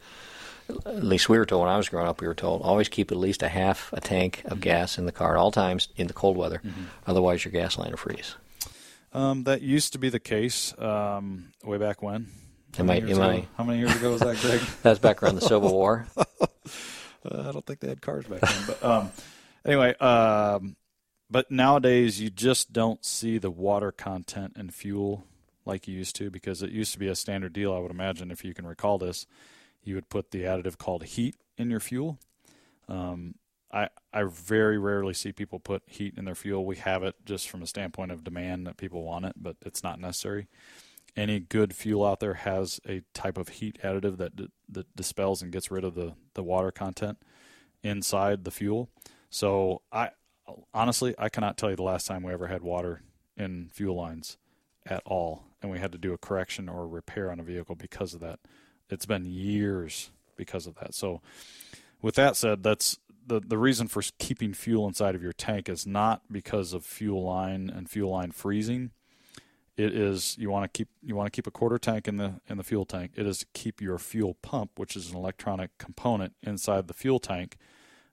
at 0.87 1.02
least 1.02 1.29
we 1.29 1.37
were 1.37 1.45
told 1.47 1.62
when 1.64 1.73
I 1.73 1.76
was 1.76 1.88
growing 1.88 2.07
up, 2.07 2.21
we 2.21 2.29
were 2.29 2.35
told 2.35 2.62
always 2.62 2.88
keep 2.88 3.11
at 3.11 3.19
least 3.19 3.43
a 3.43 3.49
half 3.49 3.93
a 3.93 4.00
tank 4.00 4.43
of 4.45 4.61
gas 4.61 4.99
in 4.99 5.07
the 5.07 5.11
car 5.11 5.33
at 5.37 5.40
all 5.40 5.50
times 5.50 5.88
in 5.97 6.07
the 6.07 6.12
cold 6.12 6.37
weather, 6.37 6.62
otherwise 7.09 7.45
your 7.45 7.50
gas 7.50 7.76
line 7.76 7.90
will 7.90 7.97
freeze. 7.99 8.37
um, 9.12 9.43
that 9.43 9.61
used 9.61 9.93
to 9.95 9.99
be 9.99 10.11
the 10.11 10.21
case 10.21 10.79
um, 10.79 11.52
way 11.64 11.76
back 11.76 12.02
when. 12.02 12.29
How 12.76 12.83
Am 12.83 12.87
many 12.87 13.02
I- 13.02 13.07
years 13.07 13.19
am 13.19 13.25
ago- 13.25 13.33
I- 13.33 13.49
How 13.57 13.64
many 13.64 13.79
years 13.81 13.97
ago 13.97 14.12
was 14.12 14.21
that, 14.21 14.37
Greg? 14.37 14.61
That's 14.85 15.00
back 15.00 15.25
around 15.25 15.35
the 15.35 15.40
Civil 15.40 15.73
War. 15.73 16.07
Uh, 17.25 17.49
I 17.49 17.53
don't 17.53 17.65
think 17.67 17.81
they 17.81 17.89
had 17.89 18.00
cars 18.00 18.27
back 18.27 18.41
then. 18.41 18.62
But 18.67 18.85
um, 18.85 19.12
anyway, 19.65 19.95
um, 19.99 20.77
but 21.31 21.50
nowadays 21.50 22.21
you 22.21 22.31
just 22.31 22.73
don't 22.73 23.05
see 23.05 23.39
the 23.39 23.50
water 23.50 23.93
content 23.93 24.55
in 24.57 24.71
fuel 24.71 25.25
like 25.65 25.87
you 25.87 25.97
used 25.97 26.17
to 26.17 26.31
because 26.31 26.62
it 26.62 26.71
used 26.71 26.93
to 26.93 26.99
be 26.99 27.09
a 27.09 27.15
standard 27.15 27.53
deal. 27.53 27.73
I 27.73 27.79
would 27.79 27.91
imagine 27.91 28.31
if 28.31 28.45
you 28.45 28.55
can 28.55 28.67
recall 28.67 28.99
this, 28.99 29.27
you 29.83 29.95
would 29.95 30.09
put 30.09 30.31
the 30.31 30.43
additive 30.43 30.79
called 30.79 31.05
HEET 31.05 31.37
in 31.57 31.71
your 31.71 31.81
fuel. 31.81 32.19
Um, 32.89 33.37
I 33.73 33.89
I 34.12 34.25
very 34.25 34.79
rarely 34.79 35.15
see 35.15 35.33
people 35.33 35.61
put 35.61 35.83
HEET 35.87 36.15
in 36.17 36.25
their 36.25 36.35
fuel. 36.35 36.65
We 36.65 36.77
have 36.77 37.03
it 37.03 37.15
just 37.25 37.49
from 37.49 37.62
a 37.62 37.67
standpoint 37.67 38.11
of 38.11 38.25
demand 38.25 38.67
that 38.67 38.77
people 38.77 39.05
want 39.05 39.27
it, 39.27 39.35
but 39.37 39.57
it's 39.65 39.83
not 39.83 40.00
necessary. 40.00 40.49
Any 41.21 41.39
good 41.39 41.77
fuel 41.77 42.07
out 42.07 42.21
there 42.21 42.33
has 42.33 42.81
a 42.89 43.03
type 43.12 43.37
of 43.37 43.49
heat 43.49 43.79
additive 43.85 44.17
that 44.17 44.33
that 44.71 44.97
dispels 44.97 45.43
and 45.43 45.53
gets 45.53 45.71
rid 45.71 45.85
of 45.85 45.95
the 45.95 46.15
the 46.33 46.43
water 46.43 46.71
content 46.71 47.19
inside 47.83 48.45
the 48.45 48.50
fuel. 48.50 48.89
So 49.29 49.83
I 49.93 50.12
honestly 50.73 51.15
I 51.19 51.29
cannot 51.29 51.59
tell 51.59 51.69
you 51.69 51.77
the 51.77 51.83
last 51.83 52.07
time 52.07 52.23
we 52.23 52.33
ever 52.33 52.47
had 52.47 52.62
water 52.62 53.03
in 53.37 53.69
fuel 53.71 53.97
lines 53.97 54.39
at 54.87 55.03
all, 55.05 55.45
and 55.61 55.71
we 55.71 55.79
had 55.79 55.93
to 55.93 55.99
do 55.99 56.15
a 56.15 56.19
correction 56.19 56.71
or 56.71 56.85
a 56.85 56.87
repair 56.87 57.31
on 57.31 57.39
a 57.39 57.43
vehicle 57.43 57.75
because 57.75 58.15
of 58.15 58.21
that. 58.21 58.41
It's 58.89 59.05
been 59.05 59.27
years 59.27 60.11
because 60.37 60.67
of 60.67 60.77
that. 60.77 60.95
So 60.95 61.21
with 62.00 62.15
that 62.15 62.35
said, 62.35 62.62
that's 62.62 62.99
the 63.27 63.41
the 63.41 63.59
reason 63.59 63.89
for 63.89 64.03
keeping 64.19 64.55
fuel 64.55 64.89
inside 64.89 65.15
of 65.15 65.23
your 65.23 65.35
tank 65.35 65.69
is 65.69 65.87
not 65.87 66.23
because 66.33 66.73
of 66.73 66.87
fuel 66.87 67.23
line 67.23 67.69
and 67.69 67.91
fuel 67.91 68.12
line 68.12 68.31
freezing. 68.31 68.93
It 69.81 69.95
is 69.95 70.37
you 70.39 70.51
want 70.51 70.65
to 70.65 70.69
keep 70.77 70.89
you 71.03 71.17
want 71.17 71.27
to 71.27 71.31
keep 71.31 71.47
a 71.47 71.51
quarter 71.51 71.79
tank 71.79 72.07
in 72.07 72.19
the 72.19 72.35
in 72.49 72.59
the 72.59 72.65
fuel 72.65 72.85
tank. 72.85 73.13
It 73.17 73.27
is 73.27 73.39
to 73.39 73.47
keep 73.55 73.81
your 73.81 73.97
fuel 73.99 74.35
pump, 74.43 74.79
which 74.79 74.95
is 74.95 75.11
an 75.11 75.17
electronic 75.17 75.79
component 75.79 76.35
inside 76.43 76.87
the 76.87 76.95
fuel 76.95 77.19
tank. 77.19 77.57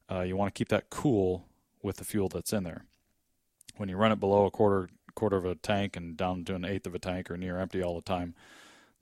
Uh, 0.09 0.21
you 0.21 0.37
want 0.37 0.53
to 0.53 0.57
keep 0.57 0.69
that 0.69 0.89
cool 0.89 1.45
with 1.83 1.97
the 1.97 2.05
fuel 2.05 2.29
that's 2.29 2.53
in 2.53 2.63
there. 2.63 2.85
When 3.75 3.89
you 3.89 3.97
run 3.97 4.13
it 4.13 4.19
below 4.19 4.45
a 4.45 4.51
quarter 4.51 4.89
quarter 5.13 5.35
of 5.35 5.43
a 5.43 5.55
tank 5.55 5.97
and 5.97 6.15
down 6.15 6.45
to 6.45 6.55
an 6.55 6.63
eighth 6.63 6.87
of 6.87 6.95
a 6.95 6.99
tank 6.99 7.29
or 7.29 7.35
near 7.35 7.59
empty 7.59 7.83
all 7.83 7.95
the 7.95 8.01
time, 8.01 8.33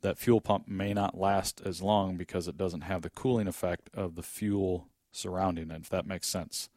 that 0.01 0.17
fuel 0.17 0.41
pump 0.41 0.67
may 0.67 0.91
not 0.91 1.15
last 1.15 1.62
as 1.63 1.84
long 1.84 2.17
because 2.17 2.48
it 2.48 2.57
doesn't 2.57 2.81
have 2.81 3.03
the 3.03 3.12
cooling 3.12 3.48
effect 3.48 3.91
of 3.93 4.15
the 4.15 4.24
fuel 4.24 4.88
surrounding 5.12 5.69
it, 5.69 5.81
if 5.81 5.89
that 5.89 6.07
makes 6.07 6.27
sense. 6.27 6.69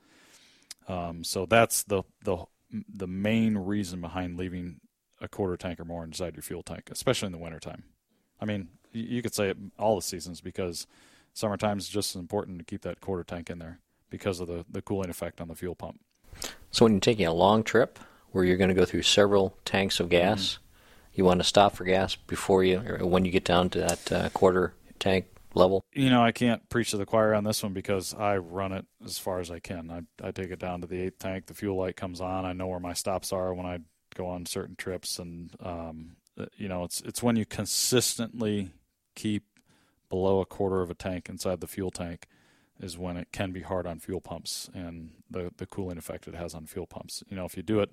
Um, 0.87 1.25
so 1.25 1.47
that's 1.47 1.83
the 1.83 2.03
the 2.25 2.45
the 2.71 3.07
main 3.07 3.57
reason 3.57 4.03
behind 4.03 4.37
leaving 4.37 4.81
a 5.21 5.29
quarter 5.29 5.57
tank 5.57 5.81
or 5.81 5.85
more 5.85 6.05
inside 6.05 6.35
your 6.35 6.43
fuel 6.43 6.63
tank, 6.63 6.89
especially 6.91 7.27
in 7.27 7.33
the 7.33 7.39
wintertime. 7.39 7.85
I 8.41 8.45
mean, 8.45 8.69
you 8.93 9.23
could 9.23 9.35
say 9.35 9.51
it 9.51 9.57
all 9.79 9.97
the 9.97 10.03
seasons 10.03 10.41
because 10.41 10.87
summertime 11.35 11.79
is 11.79 11.89
just 11.89 12.15
as 12.15 12.21
important 12.21 12.59
to 12.59 12.65
keep 12.65 12.83
that 12.83 13.01
quarter 13.01 13.25
tank 13.25 13.51
in 13.51 13.59
there 13.59 13.81
because 14.11 14.41
of 14.41 14.47
the, 14.47 14.65
the 14.71 14.83
cooling 14.83 15.11
effect 15.11 15.41
on 15.41 15.49
the 15.49 15.55
fuel 15.55 15.75
pump. 15.75 16.01
So 16.71 16.85
when 16.85 16.93
you're 16.93 17.01
taking 17.01 17.27
a 17.27 17.33
long 17.33 17.63
trip 17.63 17.99
where 18.31 18.45
you're 18.45 18.57
going 18.57 18.69
to 18.69 18.75
go 18.75 18.85
through 18.85 19.03
several 19.03 19.57
tanks 19.65 20.01
of 20.01 20.09
gas, 20.09 20.55
mm-hmm. 20.55 21.13
you 21.15 21.25
want 21.25 21.41
to 21.41 21.45
stop 21.45 21.75
for 21.75 21.85
gas 21.85 22.15
before 22.15 22.65
you 22.65 22.81
or 22.81 23.07
when 23.07 23.25
you 23.25 23.31
get 23.31 23.45
down 23.45 23.71
to 23.71 23.81
that 23.81 24.13
uh, 24.13 24.29
quarter 24.31 24.75
tank 24.99 25.27
level? 25.55 25.85
You 25.93 26.11
know, 26.11 26.23
I 26.23 26.33
can't 26.33 26.69
preach 26.69 26.91
to 26.91 26.97
the 26.97 27.07
choir 27.07 27.35
on 27.35 27.45
this 27.45 27.63
one 27.63 27.73
because 27.73 28.15
I 28.15 28.37
run 28.37 28.73
it 28.73 28.87
as 29.05 29.19
far 29.19 29.41
as 29.41 29.51
I 29.51 29.59
can. 29.59 29.91
I, 29.91 30.29
I 30.29 30.31
take 30.31 30.51
it 30.51 30.59
down 30.59 30.81
to 30.83 30.87
the 30.87 31.01
eighth 31.01 31.19
tank. 31.19 31.47
The 31.47 31.55
fuel 31.55 31.77
light 31.77 31.97
comes 31.97 32.21
on. 32.21 32.45
I 32.45 32.53
know 32.53 32.67
where 32.67 32.81
my 32.81 32.93
stops 32.93 33.33
are 33.33 33.53
when 33.55 33.67
I 33.67 33.81
go 34.19 34.27
on 34.27 34.47
certain 34.47 34.77
trips, 34.77 35.19
and 35.19 35.51
um, 35.61 36.17
uh, 36.39 36.47
you 36.57 36.69
know, 36.69 36.85
it's 36.85 37.01
it's 37.03 37.23
when 37.23 37.37
you 37.37 37.47
consistently 37.47 38.71
keep 39.15 39.45
below 40.09 40.41
a 40.41 40.47
quarter 40.47 40.81
of 40.83 40.91
a 40.91 40.95
tank 40.95 41.29
inside 41.29 41.61
the 41.61 41.67
fuel 41.67 41.91
tank 41.91 42.27
is 42.81 42.97
when 42.97 43.17
it 43.17 43.29
can 43.33 43.51
be 43.51 43.61
hard 43.61 43.87
on 43.87 43.99
fuel 43.99 44.21
pumps 44.21 44.71
and 44.73 45.11
the 45.31 45.53
the 45.57 45.67
cooling 45.67 45.99
effect 45.99 46.29
it 46.29 46.35
has 46.35 46.55
on 46.55 46.67
fuel 46.67 46.87
pumps. 46.87 47.23
You 47.29 47.37
know, 47.37 47.45
if 47.45 47.57
you 47.57 47.63
do 47.63 47.81
it 47.81 47.91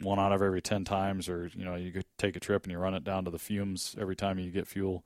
one 0.00 0.18
out 0.18 0.32
of 0.32 0.42
every 0.42 0.60
10 0.60 0.84
times 0.84 1.28
or 1.28 1.50
you 1.54 1.64
know 1.64 1.76
you 1.76 2.02
take 2.18 2.34
a 2.34 2.40
trip 2.40 2.64
and 2.64 2.72
you 2.72 2.78
run 2.78 2.94
it 2.94 3.04
down 3.04 3.24
to 3.24 3.30
the 3.30 3.38
fumes 3.38 3.94
every 3.98 4.16
time 4.16 4.40
you 4.40 4.50
get 4.50 4.66
fuel 4.66 5.04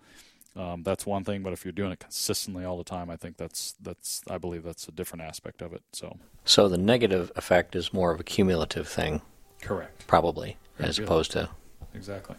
um, 0.58 0.82
that's 0.82 1.06
one 1.06 1.22
thing, 1.24 1.42
but 1.42 1.52
if 1.52 1.64
you're 1.64 1.72
doing 1.72 1.92
it 1.92 2.00
consistently 2.00 2.64
all 2.64 2.76
the 2.76 2.84
time, 2.84 3.10
I 3.10 3.16
think 3.16 3.36
that's 3.36 3.76
that's 3.80 4.22
I 4.28 4.38
believe 4.38 4.64
that's 4.64 4.88
a 4.88 4.92
different 4.92 5.22
aspect 5.22 5.62
of 5.62 5.72
it. 5.72 5.82
So, 5.92 6.18
so 6.44 6.68
the 6.68 6.78
negative 6.78 7.30
effect 7.36 7.76
is 7.76 7.92
more 7.92 8.12
of 8.12 8.18
a 8.18 8.24
cumulative 8.24 8.88
thing. 8.88 9.22
Correct. 9.62 10.07
Probably, 10.07 10.57
Very 10.77 10.88
as 10.88 10.99
good. 10.99 11.05
opposed 11.05 11.33
to. 11.33 11.49
Exactly. 11.94 12.37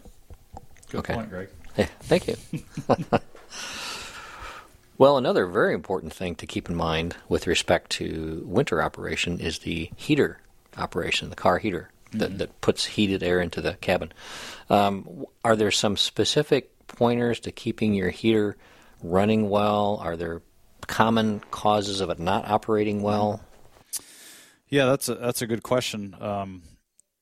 Good 0.90 0.98
okay. 0.98 1.14
point, 1.14 1.30
Greg. 1.30 1.48
Hey, 1.74 1.88
thank 2.00 2.26
you. 2.26 2.36
well, 4.98 5.16
another 5.16 5.46
very 5.46 5.74
important 5.74 6.12
thing 6.12 6.34
to 6.36 6.46
keep 6.46 6.68
in 6.68 6.74
mind 6.74 7.16
with 7.28 7.46
respect 7.46 7.90
to 7.92 8.42
winter 8.46 8.82
operation 8.82 9.38
is 9.38 9.60
the 9.60 9.90
heater 9.96 10.40
operation, 10.76 11.30
the 11.30 11.36
car 11.36 11.58
heater 11.58 11.90
that, 12.12 12.28
mm-hmm. 12.28 12.38
that 12.38 12.60
puts 12.60 12.84
heated 12.84 13.22
air 13.22 13.40
into 13.40 13.60
the 13.60 13.74
cabin. 13.74 14.12
Um, 14.68 15.24
are 15.44 15.56
there 15.56 15.70
some 15.70 15.96
specific 15.96 16.70
pointers 16.88 17.40
to 17.40 17.52
keeping 17.52 17.94
your 17.94 18.10
heater 18.10 18.56
running 19.02 19.48
well? 19.48 19.98
Are 20.02 20.16
there 20.16 20.42
common 20.86 21.40
causes 21.50 22.00
of 22.00 22.10
it 22.10 22.18
not 22.18 22.48
operating 22.48 23.02
well? 23.02 23.40
Yeah, 24.68 24.86
that's 24.86 25.08
a 25.08 25.16
that's 25.16 25.42
a 25.42 25.46
good 25.46 25.62
question. 25.62 26.16
Um, 26.20 26.62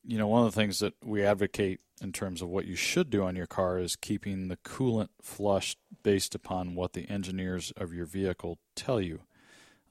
you 0.09 0.17
know, 0.17 0.27
one 0.27 0.47
of 0.47 0.53
the 0.53 0.59
things 0.59 0.79
that 0.79 0.95
we 1.05 1.23
advocate 1.23 1.81
in 2.01 2.13
terms 2.13 2.41
of 2.41 2.49
what 2.49 2.65
you 2.65 2.75
should 2.75 3.11
do 3.11 3.23
on 3.25 3.37
your 3.37 3.47
car 3.47 3.79
is 3.79 3.95
keeping 3.95 4.49
the 4.49 4.57
coolant 4.57 5.11
flushed 5.21 5.79
based 6.03 6.35
upon 6.35 6.75
what 6.75 6.95
the 6.95 7.09
engineers 7.11 7.75
of 7.77 7.93
your 7.93 8.07
vehicle 8.07 8.59
tell 8.75 9.03
you. 9.03 9.21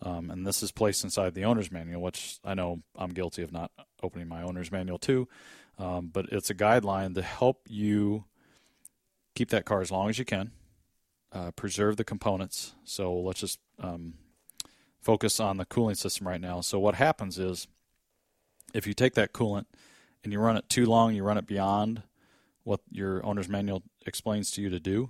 Um, 0.01 0.31
and 0.31 0.45
this 0.45 0.63
is 0.63 0.71
placed 0.71 1.03
inside 1.03 1.35
the 1.35 1.45
owner's 1.45 1.71
manual, 1.71 2.01
which 2.01 2.39
I 2.43 2.55
know 2.55 2.81
I'm 2.95 3.11
guilty 3.11 3.43
of 3.43 3.51
not 3.51 3.71
opening 4.01 4.27
my 4.27 4.41
owner's 4.41 4.71
manual 4.71 4.97
too. 4.97 5.27
Um, 5.77 6.09
but 6.11 6.25
it's 6.31 6.49
a 6.49 6.55
guideline 6.55 7.13
to 7.13 7.21
help 7.21 7.61
you 7.67 8.25
keep 9.35 9.49
that 9.51 9.65
car 9.65 9.81
as 9.81 9.91
long 9.91 10.09
as 10.09 10.17
you 10.17 10.25
can. 10.25 10.49
Uh, 11.31 11.51
preserve 11.51 11.95
the 11.95 12.03
components. 12.03 12.73
So 12.85 13.13
let's 13.13 13.41
just 13.41 13.59
um, 13.79 14.15
focus 14.99 15.39
on 15.39 15.57
the 15.57 15.65
cooling 15.65 15.93
system 15.93 16.27
right 16.27 16.41
now. 16.41 16.61
So 16.61 16.79
what 16.79 16.95
happens 16.95 17.37
is, 17.37 17.67
if 18.73 18.87
you 18.87 18.93
take 18.93 19.13
that 19.13 19.33
coolant 19.33 19.65
and 20.23 20.33
you 20.33 20.39
run 20.39 20.57
it 20.57 20.69
too 20.69 20.85
long, 20.85 21.13
you 21.13 21.23
run 21.23 21.37
it 21.37 21.47
beyond 21.47 22.03
what 22.63 22.81
your 22.91 23.25
owner's 23.25 23.47
manual 23.47 23.83
explains 24.05 24.51
to 24.51 24.61
you 24.61 24.69
to 24.69 24.79
do. 24.79 25.09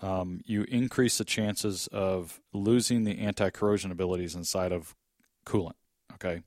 Um, 0.00 0.40
you 0.46 0.62
increase 0.62 1.18
the 1.18 1.24
chances 1.24 1.86
of 1.88 2.40
losing 2.52 3.04
the 3.04 3.18
anti-corrosion 3.18 3.90
abilities 3.90 4.34
inside 4.34 4.72
of 4.72 4.94
coolant. 5.44 5.74
Okay, 6.14 6.42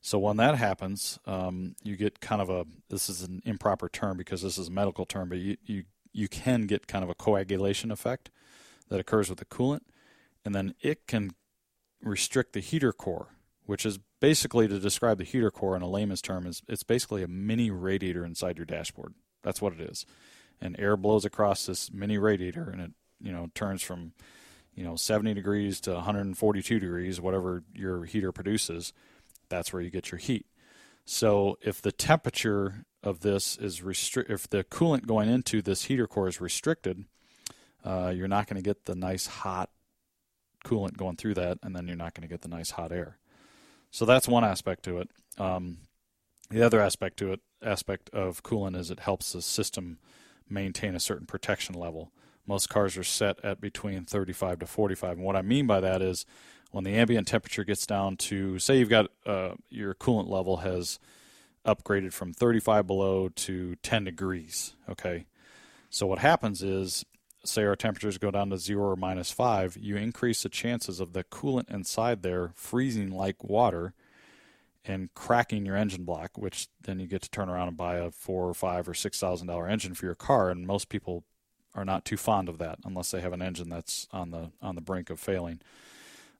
so 0.00 0.18
when 0.18 0.36
that 0.38 0.56
happens, 0.56 1.18
um, 1.26 1.76
you 1.84 1.96
get 1.96 2.20
kind 2.20 2.42
of 2.42 2.50
a 2.50 2.66
this 2.88 3.08
is 3.08 3.22
an 3.22 3.42
improper 3.44 3.88
term 3.88 4.16
because 4.16 4.42
this 4.42 4.58
is 4.58 4.68
a 4.68 4.72
medical 4.72 5.06
term, 5.06 5.28
but 5.28 5.38
you, 5.38 5.56
you 5.64 5.84
you 6.12 6.28
can 6.28 6.66
get 6.66 6.88
kind 6.88 7.04
of 7.04 7.10
a 7.10 7.14
coagulation 7.14 7.90
effect 7.90 8.30
that 8.88 8.98
occurs 8.98 9.28
with 9.28 9.38
the 9.38 9.44
coolant, 9.44 9.82
and 10.44 10.54
then 10.54 10.74
it 10.80 11.06
can 11.06 11.32
restrict 12.02 12.52
the 12.52 12.60
heater 12.60 12.92
core, 12.92 13.28
which 13.68 13.84
is 13.84 13.98
basically 14.18 14.66
to 14.66 14.78
describe 14.78 15.18
the 15.18 15.24
heater 15.24 15.50
core 15.50 15.76
in 15.76 15.82
a 15.82 15.86
layman's 15.86 16.22
term 16.22 16.46
is 16.46 16.62
it's 16.68 16.82
basically 16.82 17.22
a 17.22 17.28
mini 17.28 17.70
radiator 17.70 18.24
inside 18.24 18.56
your 18.56 18.64
dashboard. 18.64 19.12
That's 19.42 19.60
what 19.60 19.74
it 19.74 19.80
is. 19.82 20.06
And 20.58 20.74
air 20.80 20.96
blows 20.96 21.26
across 21.26 21.66
this 21.66 21.92
mini 21.92 22.16
radiator 22.16 22.70
and 22.70 22.80
it, 22.80 22.92
you 23.20 23.30
know, 23.30 23.50
turns 23.54 23.82
from, 23.82 24.12
you 24.74 24.84
know, 24.84 24.96
70 24.96 25.34
degrees 25.34 25.82
to 25.82 25.92
142 25.92 26.78
degrees, 26.80 27.20
whatever 27.20 27.62
your 27.74 28.04
heater 28.04 28.32
produces. 28.32 28.94
That's 29.50 29.70
where 29.70 29.82
you 29.82 29.90
get 29.90 30.10
your 30.10 30.18
heat. 30.18 30.46
So 31.04 31.58
if 31.60 31.82
the 31.82 31.92
temperature 31.92 32.86
of 33.02 33.20
this 33.20 33.58
is 33.58 33.82
if 33.84 34.48
the 34.48 34.64
coolant 34.64 35.06
going 35.06 35.28
into 35.28 35.60
this 35.60 35.84
heater 35.84 36.06
core 36.06 36.28
is 36.28 36.40
restricted, 36.40 37.04
uh, 37.84 38.14
you're 38.16 38.28
not 38.28 38.46
going 38.46 38.56
to 38.56 38.66
get 38.66 38.86
the 38.86 38.94
nice 38.94 39.26
hot 39.26 39.68
coolant 40.64 40.96
going 40.96 41.16
through 41.16 41.34
that, 41.34 41.58
and 41.62 41.76
then 41.76 41.86
you're 41.86 41.96
not 41.96 42.14
going 42.14 42.26
to 42.26 42.32
get 42.32 42.40
the 42.40 42.48
nice 42.48 42.70
hot 42.70 42.92
air. 42.92 43.17
So 43.90 44.04
that's 44.04 44.28
one 44.28 44.44
aspect 44.44 44.84
to 44.84 44.98
it. 44.98 45.10
Um, 45.38 45.78
the 46.50 46.62
other 46.62 46.80
aspect 46.80 47.18
to 47.18 47.32
it, 47.32 47.40
aspect 47.62 48.10
of 48.10 48.42
coolant, 48.42 48.76
is 48.76 48.90
it 48.90 49.00
helps 49.00 49.32
the 49.32 49.42
system 49.42 49.98
maintain 50.48 50.94
a 50.94 51.00
certain 51.00 51.26
protection 51.26 51.74
level. 51.74 52.12
Most 52.46 52.68
cars 52.68 52.96
are 52.96 53.04
set 53.04 53.42
at 53.44 53.60
between 53.60 54.04
35 54.04 54.60
to 54.60 54.66
45, 54.66 55.18
and 55.18 55.26
what 55.26 55.36
I 55.36 55.42
mean 55.42 55.66
by 55.66 55.80
that 55.80 56.00
is 56.00 56.24
when 56.70 56.84
the 56.84 56.94
ambient 56.94 57.26
temperature 57.26 57.64
gets 57.64 57.86
down 57.86 58.16
to 58.16 58.58
say 58.58 58.78
you've 58.78 58.88
got 58.88 59.10
uh, 59.26 59.54
your 59.70 59.94
coolant 59.94 60.28
level 60.28 60.58
has 60.58 60.98
upgraded 61.66 62.12
from 62.12 62.32
35 62.32 62.86
below 62.86 63.28
to 63.28 63.74
10 63.82 64.04
degrees 64.04 64.74
okay 64.88 65.26
so 65.90 66.06
what 66.06 66.18
happens 66.18 66.62
is 66.62 67.04
say 67.44 67.64
our 67.64 67.76
temperatures 67.76 68.18
go 68.18 68.30
down 68.30 68.50
to 68.50 68.58
0 68.58 68.82
or 68.82 68.96
minus 68.96 69.30
5 69.30 69.76
you 69.80 69.96
increase 69.96 70.42
the 70.42 70.48
chances 70.48 71.00
of 71.00 71.12
the 71.12 71.24
coolant 71.24 71.70
inside 71.72 72.22
there 72.22 72.50
freezing 72.54 73.10
like 73.10 73.42
water 73.44 73.94
and 74.84 75.12
cracking 75.14 75.64
your 75.64 75.76
engine 75.76 76.04
block 76.04 76.36
which 76.36 76.68
then 76.82 76.98
you 76.98 77.06
get 77.06 77.22
to 77.22 77.30
turn 77.30 77.48
around 77.48 77.68
and 77.68 77.76
buy 77.76 77.96
a 77.96 78.10
4 78.10 78.48
or 78.48 78.54
5 78.54 78.88
or 78.88 78.94
6 78.94 79.20
thousand 79.20 79.46
dollar 79.46 79.68
engine 79.68 79.94
for 79.94 80.06
your 80.06 80.14
car 80.14 80.50
and 80.50 80.66
most 80.66 80.88
people 80.88 81.24
are 81.74 81.84
not 81.84 82.04
too 82.04 82.16
fond 82.16 82.48
of 82.48 82.58
that 82.58 82.78
unless 82.84 83.10
they 83.10 83.20
have 83.20 83.32
an 83.32 83.42
engine 83.42 83.68
that's 83.68 84.08
on 84.12 84.30
the 84.30 84.50
on 84.60 84.74
the 84.74 84.80
brink 84.80 85.10
of 85.10 85.20
failing 85.20 85.60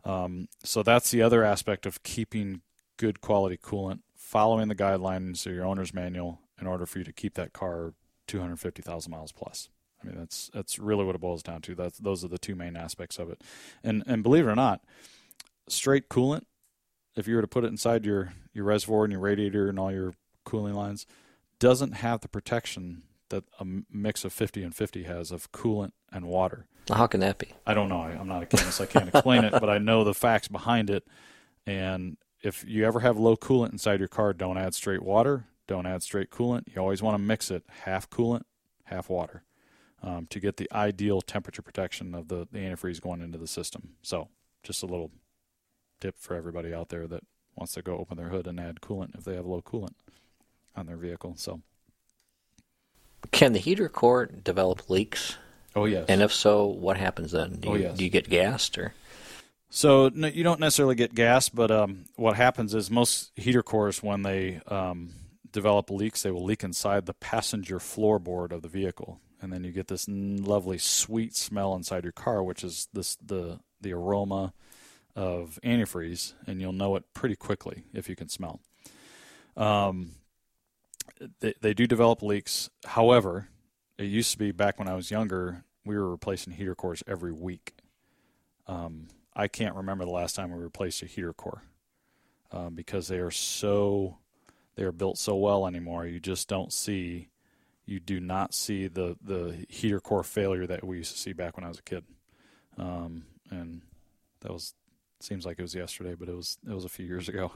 um, 0.04 0.48
so 0.62 0.82
that's 0.82 1.10
the 1.10 1.22
other 1.22 1.44
aspect 1.44 1.86
of 1.86 2.02
keeping 2.02 2.62
good 2.96 3.20
quality 3.20 3.56
coolant, 3.56 4.00
following 4.14 4.68
the 4.68 4.74
guidelines 4.74 5.46
of 5.46 5.54
your 5.54 5.64
owner's 5.64 5.92
manual 5.94 6.40
in 6.60 6.66
order 6.66 6.86
for 6.86 6.98
you 6.98 7.04
to 7.04 7.12
keep 7.12 7.34
that 7.34 7.52
car 7.52 7.92
250,000 8.26 9.10
miles 9.10 9.32
plus. 9.32 9.68
I 10.02 10.06
mean, 10.06 10.16
that's 10.16 10.50
that's 10.52 10.78
really 10.78 11.04
what 11.04 11.14
it 11.14 11.20
boils 11.20 11.42
down 11.42 11.62
to. 11.62 11.74
That's 11.74 11.98
those 11.98 12.24
are 12.24 12.28
the 12.28 12.38
two 12.38 12.54
main 12.54 12.76
aspects 12.76 13.18
of 13.18 13.30
it. 13.30 13.42
And 13.82 14.02
and 14.06 14.22
believe 14.22 14.46
it 14.46 14.50
or 14.50 14.56
not, 14.56 14.82
straight 15.68 16.08
coolant, 16.08 16.44
if 17.16 17.26
you 17.26 17.34
were 17.34 17.42
to 17.42 17.48
put 17.48 17.64
it 17.64 17.68
inside 17.68 18.04
your 18.04 18.32
your 18.52 18.64
reservoir 18.64 19.04
and 19.04 19.12
your 19.12 19.20
radiator 19.20 19.68
and 19.68 19.78
all 19.78 19.92
your 19.92 20.14
cooling 20.44 20.74
lines, 20.74 21.06
doesn't 21.58 21.92
have 21.92 22.20
the 22.20 22.28
protection 22.28 23.02
that 23.30 23.44
a 23.60 23.66
mix 23.90 24.24
of 24.24 24.32
50 24.32 24.62
and 24.62 24.74
50 24.74 25.02
has 25.02 25.30
of 25.30 25.52
coolant 25.52 25.92
and 26.10 26.26
water. 26.26 26.66
How 26.88 27.06
can 27.06 27.20
that 27.20 27.36
be? 27.36 27.48
I 27.66 27.74
don't 27.74 27.90
know. 27.90 28.00
I, 28.00 28.12
I'm 28.12 28.28
not 28.28 28.42
a 28.42 28.46
chemist. 28.46 28.80
I 28.80 28.86
can't 28.86 29.08
explain 29.08 29.44
it, 29.44 29.52
but 29.52 29.68
I 29.68 29.76
know 29.76 30.04
the 30.04 30.14
facts 30.14 30.48
behind 30.48 30.88
it. 30.88 31.06
And 31.66 32.16
if 32.42 32.64
you 32.66 32.86
ever 32.86 33.00
have 33.00 33.18
low 33.18 33.36
coolant 33.36 33.72
inside 33.72 33.98
your 33.98 34.08
car, 34.08 34.32
don't 34.32 34.56
add 34.56 34.74
straight 34.74 35.02
water. 35.02 35.44
Don't 35.66 35.84
add 35.84 36.02
straight 36.02 36.30
coolant. 36.30 36.74
You 36.74 36.80
always 36.80 37.02
want 37.02 37.16
to 37.16 37.22
mix 37.22 37.50
it 37.50 37.64
half 37.84 38.08
coolant, 38.08 38.44
half 38.84 39.10
water 39.10 39.42
um, 40.02 40.26
to 40.30 40.40
get 40.40 40.56
the 40.56 40.68
ideal 40.72 41.20
temperature 41.20 41.62
protection 41.62 42.14
of 42.14 42.28
the, 42.28 42.46
the 42.50 42.58
antifreeze 42.58 43.00
going 43.00 43.22
into 43.22 43.38
the 43.38 43.46
system. 43.46 43.94
So, 44.02 44.28
just 44.62 44.82
a 44.82 44.86
little 44.86 45.10
tip 46.00 46.16
for 46.18 46.34
everybody 46.34 46.72
out 46.72 46.88
there 46.88 47.06
that 47.06 47.24
wants 47.56 47.72
to 47.74 47.82
go 47.82 47.98
open 47.98 48.16
their 48.16 48.28
hood 48.28 48.46
and 48.46 48.60
add 48.60 48.80
coolant 48.80 49.16
if 49.16 49.24
they 49.24 49.34
have 49.34 49.46
low 49.46 49.62
coolant 49.62 49.94
on 50.76 50.86
their 50.86 50.96
vehicle. 50.96 51.34
So, 51.36 51.60
can 53.32 53.52
the 53.52 53.58
heater 53.58 53.88
core 53.88 54.26
develop 54.26 54.88
leaks? 54.88 55.36
Oh 55.74 55.84
yes. 55.84 56.06
And 56.08 56.22
if 56.22 56.32
so, 56.32 56.66
what 56.66 56.96
happens 56.96 57.32
then? 57.32 57.60
Do 57.60 57.70
oh 57.70 57.74
you, 57.74 57.82
yes. 57.82 57.96
Do 57.96 58.04
you 58.04 58.10
get 58.10 58.28
gassed 58.28 58.78
or? 58.78 58.94
So 59.70 60.10
no, 60.14 60.28
you 60.28 60.42
don't 60.44 60.60
necessarily 60.60 60.94
get 60.94 61.14
gas, 61.14 61.48
but 61.48 61.70
um, 61.70 62.06
what 62.16 62.36
happens 62.36 62.74
is 62.74 62.90
most 62.90 63.32
heater 63.36 63.62
cores, 63.62 64.02
when 64.02 64.22
they 64.22 64.60
um, 64.66 65.10
develop 65.52 65.90
leaks, 65.90 66.22
they 66.22 66.30
will 66.30 66.44
leak 66.44 66.64
inside 66.64 67.06
the 67.06 67.14
passenger 67.14 67.78
floorboard 67.78 68.52
of 68.52 68.62
the 68.62 68.68
vehicle, 68.68 69.20
and 69.40 69.52
then 69.52 69.64
you 69.64 69.72
get 69.72 69.88
this 69.88 70.08
lovely 70.08 70.78
sweet 70.78 71.34
smell 71.34 71.74
inside 71.74 72.04
your 72.04 72.12
car, 72.12 72.42
which 72.42 72.64
is 72.64 72.88
this 72.92 73.16
the 73.16 73.60
the 73.80 73.92
aroma 73.92 74.52
of 75.14 75.58
antifreeze, 75.64 76.34
and 76.46 76.60
you'll 76.60 76.72
know 76.72 76.96
it 76.96 77.04
pretty 77.14 77.36
quickly 77.36 77.84
if 77.92 78.08
you 78.08 78.16
can 78.16 78.28
smell. 78.28 78.60
Um, 79.56 80.12
they, 81.40 81.54
they 81.60 81.74
do 81.74 81.86
develop 81.86 82.22
leaks. 82.22 82.70
However, 82.84 83.48
it 83.98 84.04
used 84.04 84.32
to 84.32 84.38
be 84.38 84.52
back 84.52 84.78
when 84.78 84.88
I 84.88 84.94
was 84.94 85.10
younger, 85.10 85.64
we 85.84 85.96
were 85.96 86.10
replacing 86.10 86.52
heater 86.52 86.74
cores 86.74 87.02
every 87.06 87.32
week. 87.32 87.74
Um, 88.66 89.08
I 89.34 89.48
can't 89.48 89.74
remember 89.74 90.04
the 90.04 90.10
last 90.10 90.36
time 90.36 90.52
we 90.52 90.62
replaced 90.62 91.02
a 91.02 91.06
heater 91.06 91.32
core 91.32 91.62
um, 92.52 92.74
because 92.74 93.08
they 93.08 93.18
are 93.18 93.30
so 93.30 94.18
they 94.76 94.84
are 94.84 94.92
built 94.92 95.18
so 95.18 95.34
well 95.36 95.66
anymore. 95.66 96.06
You 96.06 96.20
just 96.20 96.48
don't 96.48 96.72
see 96.72 97.28
you 97.88 98.00
do 98.00 98.20
not 98.20 98.52
see 98.52 98.86
the 98.86 99.16
the 99.22 99.64
heater 99.68 99.98
core 99.98 100.22
failure 100.22 100.66
that 100.66 100.84
we 100.84 100.98
used 100.98 101.12
to 101.12 101.18
see 101.18 101.32
back 101.32 101.56
when 101.56 101.64
I 101.64 101.68
was 101.68 101.78
a 101.78 101.82
kid. 101.82 102.04
Um, 102.76 103.24
and 103.50 103.80
that 104.40 104.52
was 104.52 104.74
seems 105.20 105.46
like 105.46 105.58
it 105.58 105.62
was 105.62 105.74
yesterday, 105.74 106.14
but 106.14 106.28
it 106.28 106.36
was 106.36 106.58
it 106.68 106.74
was 106.74 106.84
a 106.84 106.90
few 106.90 107.06
years 107.06 107.28
ago. 107.28 107.52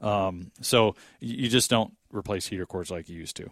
Um, 0.00 0.52
so 0.60 0.94
you 1.20 1.48
just 1.48 1.68
don't 1.68 1.94
replace 2.12 2.46
heater 2.46 2.64
cores 2.64 2.90
like 2.90 3.08
you 3.08 3.18
used 3.18 3.36
to. 3.36 3.50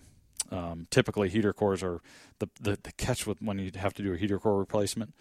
Um, 0.52 0.86
typically, 0.90 1.28
heater 1.28 1.52
cores 1.52 1.82
are 1.82 2.00
the, 2.38 2.48
the, 2.60 2.78
the 2.82 2.92
catch 2.92 3.26
with 3.26 3.42
when 3.42 3.58
you 3.58 3.70
have 3.76 3.94
to 3.94 4.02
do 4.02 4.14
a 4.14 4.16
heater 4.16 4.38
core 4.38 4.58
replacement 4.58 5.14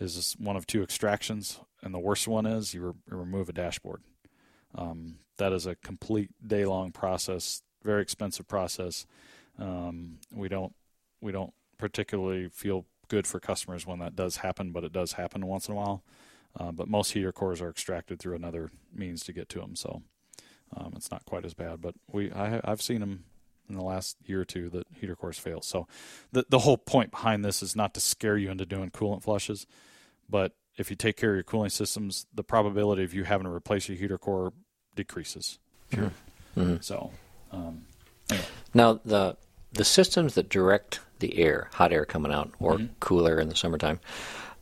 is 0.00 0.34
one 0.38 0.56
of 0.56 0.66
two 0.66 0.82
extractions, 0.82 1.60
and 1.82 1.94
the 1.94 1.98
worst 1.98 2.26
one 2.26 2.46
is 2.46 2.74
you, 2.74 2.82
re- 2.82 3.18
remove 3.18 3.48
a 3.48 3.52
dashboard. 3.52 4.02
Um, 4.74 5.16
that 5.36 5.52
is 5.52 5.66
a 5.66 5.76
complete 5.76 6.30
day 6.44 6.64
long 6.64 6.90
process, 6.90 7.62
very 7.82 8.02
expensive 8.02 8.48
process. 8.48 9.06
Um, 9.58 10.18
we 10.32 10.48
don't 10.48 10.74
we 11.20 11.32
don't 11.32 11.52
particularly 11.78 12.48
feel 12.48 12.86
good 13.08 13.26
for 13.26 13.40
customers 13.40 13.86
when 13.86 13.98
that 14.00 14.16
does 14.16 14.38
happen, 14.38 14.72
but 14.72 14.84
it 14.84 14.92
does 14.92 15.12
happen 15.12 15.46
once 15.46 15.68
in 15.68 15.74
a 15.74 15.76
while. 15.76 16.02
Uh, 16.58 16.72
but 16.72 16.88
most 16.88 17.12
heater 17.12 17.32
cores 17.32 17.60
are 17.60 17.70
extracted 17.70 18.18
through 18.18 18.36
another 18.36 18.70
means 18.94 19.24
to 19.24 19.32
get 19.32 19.48
to 19.48 19.58
them, 19.58 19.74
so 19.74 20.02
um, 20.76 20.92
it's 20.96 21.10
not 21.10 21.24
quite 21.24 21.44
as 21.44 21.54
bad. 21.54 21.80
But 21.80 21.94
we 22.10 22.30
I, 22.32 22.60
I've 22.64 22.82
seen 22.82 23.00
them 23.00 23.24
in 23.68 23.76
the 23.76 23.82
last 23.82 24.16
year 24.26 24.42
or 24.42 24.44
two 24.44 24.68
that 24.70 24.86
heater 24.92 25.16
cores 25.16 25.38
fail. 25.38 25.62
So 25.62 25.86
the 26.32 26.44
the 26.48 26.60
whole 26.60 26.76
point 26.76 27.10
behind 27.10 27.44
this 27.44 27.62
is 27.62 27.74
not 27.74 27.94
to 27.94 28.00
scare 28.00 28.36
you 28.36 28.50
into 28.50 28.66
doing 28.66 28.90
coolant 28.90 29.22
flushes, 29.22 29.66
but 30.28 30.52
if 30.76 30.90
you 30.90 30.96
take 30.96 31.16
care 31.16 31.30
of 31.30 31.36
your 31.36 31.44
cooling 31.44 31.70
systems, 31.70 32.26
the 32.34 32.44
probability 32.44 33.04
of 33.04 33.14
you 33.14 33.24
having 33.24 33.44
to 33.44 33.52
replace 33.52 33.88
your 33.88 33.96
heater 33.96 34.18
core 34.18 34.52
decreases. 34.96 35.58
Mm-hmm. 35.92 36.60
Mm-hmm. 36.60 36.76
So 36.80 37.10
um, 37.52 37.84
anyway. 38.30 38.46
now 38.74 39.00
the 39.04 39.36
the 39.74 39.84
systems 39.84 40.34
that 40.34 40.48
direct 40.48 41.00
the 41.18 41.38
air, 41.38 41.68
hot 41.74 41.92
air 41.92 42.04
coming 42.04 42.32
out, 42.32 42.52
or 42.58 42.74
mm-hmm. 42.74 42.92
cooler 43.00 43.40
in 43.40 43.48
the 43.48 43.56
summertime, 43.56 44.00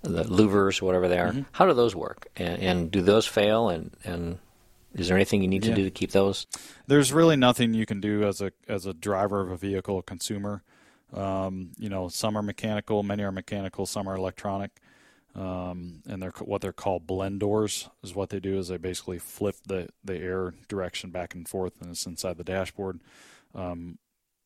the 0.02 0.24
louvers, 0.24 0.82
whatever 0.82 1.08
they 1.08 1.18
are, 1.18 1.30
mm-hmm. 1.30 1.42
how 1.52 1.66
do 1.66 1.74
those 1.74 1.94
work? 1.94 2.28
And, 2.36 2.62
and 2.62 2.90
do 2.90 3.02
those 3.02 3.26
fail? 3.26 3.68
And 3.68 3.92
and 4.04 4.38
is 4.94 5.08
there 5.08 5.16
anything 5.16 5.42
you 5.42 5.48
need 5.48 5.62
to 5.62 5.70
yeah. 5.70 5.76
do 5.76 5.84
to 5.84 5.90
keep 5.90 6.10
those? 6.10 6.46
There's 6.86 7.12
really 7.12 7.36
nothing 7.36 7.74
you 7.74 7.86
can 7.86 8.00
do 8.00 8.24
as 8.24 8.40
a 8.40 8.52
as 8.68 8.86
a 8.86 8.92
driver 8.92 9.40
of 9.40 9.50
a 9.50 9.56
vehicle, 9.56 9.98
a 9.98 10.02
consumer. 10.02 10.62
Um, 11.12 11.72
you 11.78 11.90
know, 11.90 12.08
some 12.08 12.36
are 12.36 12.42
mechanical, 12.42 13.02
many 13.02 13.22
are 13.22 13.32
mechanical, 13.32 13.86
some 13.86 14.08
are 14.08 14.16
electronic. 14.16 14.70
Um, 15.34 16.02
and 16.06 16.22
they're 16.22 16.32
what 16.40 16.60
they're 16.60 16.72
called 16.72 17.06
blend 17.06 17.40
doors 17.40 17.88
is 18.02 18.14
what 18.14 18.28
they 18.28 18.38
do 18.38 18.58
is 18.58 18.68
they 18.68 18.76
basically 18.76 19.18
flip 19.18 19.56
the, 19.66 19.88
the 20.04 20.16
air 20.16 20.52
direction 20.68 21.10
back 21.10 21.34
and 21.34 21.48
forth 21.48 21.72
and 21.80 21.90
it's 21.92 22.04
inside 22.04 22.36
the 22.36 22.44
dashboard. 22.44 23.00
Um, 23.54 23.98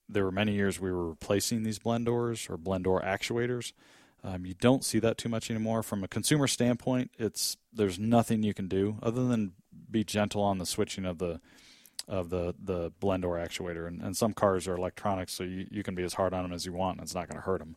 there 0.08 0.24
were 0.24 0.32
many 0.32 0.52
years 0.52 0.80
we 0.80 0.90
were 0.90 1.08
replacing 1.08 1.62
these 1.62 1.78
blend 1.78 2.06
doors 2.06 2.46
or 2.48 2.56
blend 2.56 2.84
door 2.84 3.02
actuators. 3.02 3.72
Um, 4.24 4.46
you 4.46 4.54
don't 4.54 4.84
see 4.84 4.98
that 5.00 5.18
too 5.18 5.28
much 5.28 5.50
anymore. 5.50 5.82
From 5.82 6.02
a 6.02 6.08
consumer 6.08 6.46
standpoint, 6.46 7.10
it's 7.18 7.56
there's 7.72 7.98
nothing 7.98 8.42
you 8.42 8.54
can 8.54 8.68
do 8.68 8.98
other 9.02 9.24
than 9.24 9.52
be 9.90 10.04
gentle 10.04 10.42
on 10.42 10.58
the 10.58 10.66
switching 10.66 11.04
of 11.04 11.18
the 11.18 11.40
of 12.08 12.30
the 12.30 12.54
the 12.58 12.92
blend 13.00 13.22
door 13.22 13.36
actuator. 13.36 13.86
And, 13.86 14.02
and 14.02 14.16
some 14.16 14.32
cars 14.32 14.66
are 14.66 14.76
electronic, 14.76 15.28
so 15.28 15.44
you, 15.44 15.66
you 15.70 15.82
can 15.82 15.94
be 15.94 16.02
as 16.02 16.14
hard 16.14 16.34
on 16.34 16.42
them 16.42 16.52
as 16.52 16.66
you 16.66 16.72
want, 16.72 16.98
and 16.98 17.04
it's 17.04 17.14
not 17.14 17.28
going 17.28 17.40
to 17.40 17.46
hurt 17.46 17.58
them. 17.60 17.76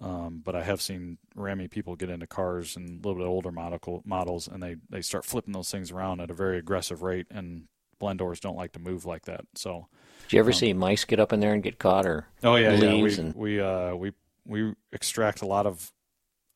Um, 0.00 0.42
but 0.44 0.56
I 0.56 0.64
have 0.64 0.82
seen 0.82 1.18
Rami 1.36 1.68
people 1.68 1.94
get 1.94 2.10
into 2.10 2.26
cars 2.26 2.76
and 2.76 2.88
a 2.88 3.08
little 3.08 3.22
bit 3.22 3.28
older 3.28 3.52
model, 3.52 4.02
models, 4.04 4.48
and 4.48 4.60
they, 4.60 4.76
they 4.90 5.00
start 5.00 5.24
flipping 5.24 5.52
those 5.52 5.70
things 5.70 5.92
around 5.92 6.20
at 6.20 6.30
a 6.30 6.34
very 6.34 6.58
aggressive 6.58 7.02
rate, 7.02 7.26
and 7.30 7.68
blend 8.02 8.18
doors 8.18 8.40
don't 8.40 8.56
like 8.56 8.72
to 8.72 8.78
move 8.78 9.06
like 9.06 9.24
that. 9.26 9.46
So, 9.54 9.86
do 10.28 10.36
you 10.36 10.40
ever 10.40 10.50
um, 10.50 10.54
see 10.54 10.72
mice 10.72 11.04
get 11.04 11.20
up 11.20 11.32
in 11.32 11.40
there 11.40 11.54
and 11.54 11.62
get 11.62 11.78
caught, 11.78 12.04
or 12.04 12.26
oh 12.42 12.56
yeah, 12.56 12.74
yeah, 12.74 13.02
we 13.02 13.14
and... 13.14 13.34
we 13.34 13.60
uh, 13.60 13.94
we 13.94 14.12
we 14.44 14.74
extract 14.92 15.40
a 15.40 15.46
lot 15.46 15.66
of 15.66 15.92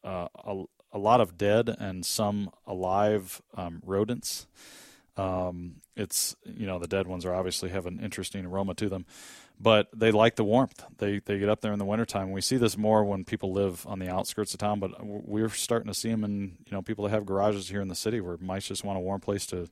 uh, 0.04 0.28
a, 0.44 0.64
a 0.92 0.98
lot 0.98 1.20
of 1.20 1.38
dead 1.38 1.68
and 1.68 2.04
some 2.04 2.50
alive 2.66 3.40
um, 3.54 3.80
rodents. 3.84 4.46
Um, 5.16 5.76
it's 5.94 6.36
you 6.44 6.66
know 6.66 6.78
the 6.78 6.88
dead 6.88 7.06
ones 7.06 7.24
are 7.24 7.34
obviously 7.34 7.70
have 7.70 7.86
an 7.86 8.00
interesting 8.00 8.44
aroma 8.44 8.74
to 8.74 8.88
them 8.88 9.06
but 9.58 9.88
they 9.94 10.10
like 10.10 10.36
the 10.36 10.44
warmth. 10.44 10.84
They 10.98 11.20
they 11.20 11.38
get 11.38 11.48
up 11.48 11.60
there 11.60 11.72
in 11.72 11.78
the 11.78 11.84
wintertime. 11.84 12.30
We 12.30 12.40
see 12.40 12.56
this 12.56 12.76
more 12.76 13.04
when 13.04 13.24
people 13.24 13.52
live 13.52 13.86
on 13.86 13.98
the 13.98 14.08
outskirts 14.08 14.52
of 14.52 14.60
town, 14.60 14.80
but 14.80 14.92
we're 15.02 15.48
starting 15.48 15.88
to 15.88 15.98
see 15.98 16.10
them 16.10 16.24
in 16.24 16.58
you 16.66 16.72
know 16.72 16.82
people 16.82 17.04
that 17.04 17.10
have 17.10 17.24
garages 17.24 17.68
here 17.68 17.80
in 17.80 17.88
the 17.88 17.94
city 17.94 18.20
where 18.20 18.36
mice 18.40 18.68
just 18.68 18.84
want 18.84 18.98
a 18.98 19.00
warm 19.00 19.20
place 19.20 19.46
to 19.46 19.68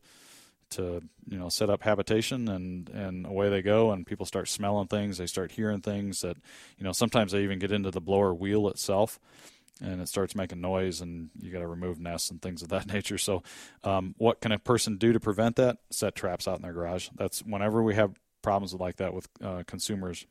to 0.70 1.02
you 1.28 1.38
know 1.38 1.48
set 1.48 1.70
up 1.70 1.82
habitation 1.82 2.48
and 2.48 2.88
and 2.90 3.26
away 3.26 3.48
they 3.48 3.62
go 3.62 3.90
and 3.90 4.06
people 4.06 4.26
start 4.26 4.48
smelling 4.48 4.88
things 4.88 5.18
they 5.18 5.26
start 5.26 5.52
hearing 5.52 5.80
things 5.80 6.20
that 6.20 6.36
you 6.78 6.84
know 6.84 6.92
sometimes 6.92 7.32
they 7.32 7.42
even 7.42 7.58
get 7.58 7.72
into 7.72 7.90
the 7.90 8.00
blower 8.00 8.34
wheel 8.34 8.68
itself 8.68 9.18
and 9.80 10.00
it 10.00 10.08
starts 10.08 10.36
making 10.36 10.60
noise 10.60 11.00
and 11.00 11.30
you 11.40 11.50
got 11.50 11.58
to 11.58 11.66
remove 11.66 11.98
nests 11.98 12.30
and 12.30 12.40
things 12.40 12.62
of 12.62 12.68
that 12.68 12.86
nature 12.92 13.18
so 13.18 13.42
um, 13.82 14.14
what 14.18 14.40
can 14.40 14.52
a 14.52 14.58
person 14.58 14.96
do 14.96 15.12
to 15.12 15.20
prevent 15.20 15.56
that 15.56 15.78
set 15.90 16.14
traps 16.14 16.46
out 16.46 16.56
in 16.56 16.62
their 16.62 16.72
garage 16.72 17.08
that's 17.16 17.40
whenever 17.40 17.82
we 17.82 17.94
have 17.94 18.14
problems 18.44 18.74
like 18.74 18.96
that 18.96 19.14
with 19.14 19.26
uh, 19.42 19.64
consumers, 19.66 20.26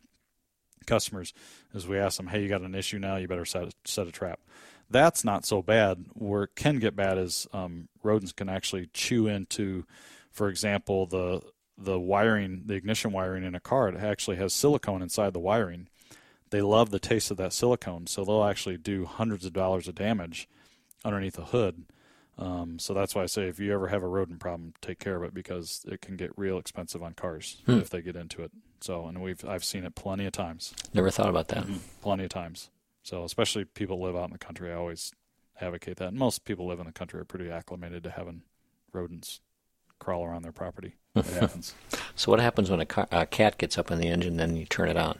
customers, 0.86 1.34
is 1.74 1.86
we 1.88 1.98
ask 1.98 2.16
them, 2.16 2.28
"Hey, 2.28 2.44
you 2.44 2.48
got 2.48 2.62
an 2.62 2.76
issue 2.76 3.00
now? 3.00 3.18
You 3.18 3.28
better 3.28 3.44
set 3.44 3.74
set 3.84 4.08
a 4.08 4.12
trap." 4.12 4.40
That's 4.90 5.26
not 5.26 5.46
so 5.46 5.62
bad. 5.62 6.06
Where 6.14 6.44
it 6.44 6.56
can 6.56 6.80
get 6.80 6.96
bad 6.96 7.18
is 7.18 7.48
um, 7.52 7.90
rodents 8.04 8.32
can 8.32 8.48
actually 8.48 8.90
chew 8.94 9.28
into, 9.28 9.86
for 10.34 10.50
example, 10.50 11.06
the 11.06 11.42
the 11.78 12.00
wiring, 12.00 12.64
the 12.66 12.76
ignition 12.76 13.12
wiring 13.12 13.44
in 13.44 13.56
a 13.56 13.60
car. 13.60 13.88
It 13.90 13.96
actually 13.96 14.38
has 14.38 14.54
silicone 14.54 15.02
inside 15.02 15.34
the 15.34 15.40
wiring. 15.40 15.88
They 16.50 16.62
love 16.62 16.92
the 16.92 17.00
taste 17.00 17.32
of 17.32 17.38
that 17.38 17.54
silicone, 17.54 18.06
so 18.06 18.24
they'll 18.24 18.44
actually 18.44 18.78
do 18.78 19.06
hundreds 19.06 19.46
of 19.46 19.54
dollars 19.54 19.88
of 19.88 19.96
damage 19.96 20.48
underneath 21.04 21.34
the 21.34 21.46
hood 21.46 21.86
um, 22.38 22.80
so 22.80 22.94
that's 22.94 23.14
why 23.14 23.24
I 23.24 23.28
say 23.28 23.48
if 23.48 23.60
you 23.60 23.74
ever 23.74 23.88
have 23.88 24.04
a 24.04 24.08
rodent 24.08 24.40
problem, 24.40 24.74
take 24.82 25.00
care 25.00 25.16
of 25.16 25.24
it 25.24 25.34
because 25.34 25.86
it 25.88 26.02
can 26.02 26.16
get 26.16 26.32
real 26.36 26.58
expensive 26.58 27.04
on 27.04 27.14
cars 27.14 27.62
hmm. 27.66 27.74
if 27.74 27.90
they 27.90 28.02
get 28.02 28.16
into 28.16 28.42
it. 28.42 28.52
So, 28.82 29.06
and 29.06 29.22
we've 29.22 29.46
I've 29.48 29.64
seen 29.64 29.84
it 29.86 29.96
plenty 29.96 30.26
of 30.26 30.34
times. 30.34 30.74
Never 30.94 31.12
thought 31.12 31.30
about 31.30 31.50
that. 31.50 31.66
Mm-hmm. 31.66 31.78
Plenty 32.02 32.24
of 32.24 32.30
times. 32.30 32.70
So, 33.04 33.24
especially 33.24 33.66
people 33.66 34.02
live 34.02 34.16
out 34.16 34.26
in 34.26 34.32
the 34.32 34.40
country, 34.40 34.72
I 34.72 34.76
always 34.76 35.12
advocate 35.62 35.98
that. 35.98 36.10
And 36.10 36.18
most 36.18 36.44
people 36.44 36.66
live 36.66 36.80
in 36.80 36.88
the 36.88 36.92
country 36.92 37.20
are 37.20 37.26
pretty 37.26 37.50
acclimated 37.50 38.04
to 38.04 38.10
having 38.10 38.42
rodents 38.92 39.42
crawl 40.04 40.26
around 40.26 40.44
their 40.44 40.52
property. 40.52 40.96
It 41.16 41.26
happens. 41.26 41.76
So 42.16 42.32
what 42.32 42.40
happens 42.40 42.72
when 42.72 42.80
a, 42.80 42.88
car, 42.88 43.08
a 43.12 43.28
cat 43.28 43.60
gets 43.60 43.78
up 43.78 43.92
in 43.92 44.00
the 44.00 44.08
engine, 44.08 44.38
then 44.38 44.56
you 44.56 44.66
turn 44.66 44.90
it 44.90 44.98
on? 44.98 45.20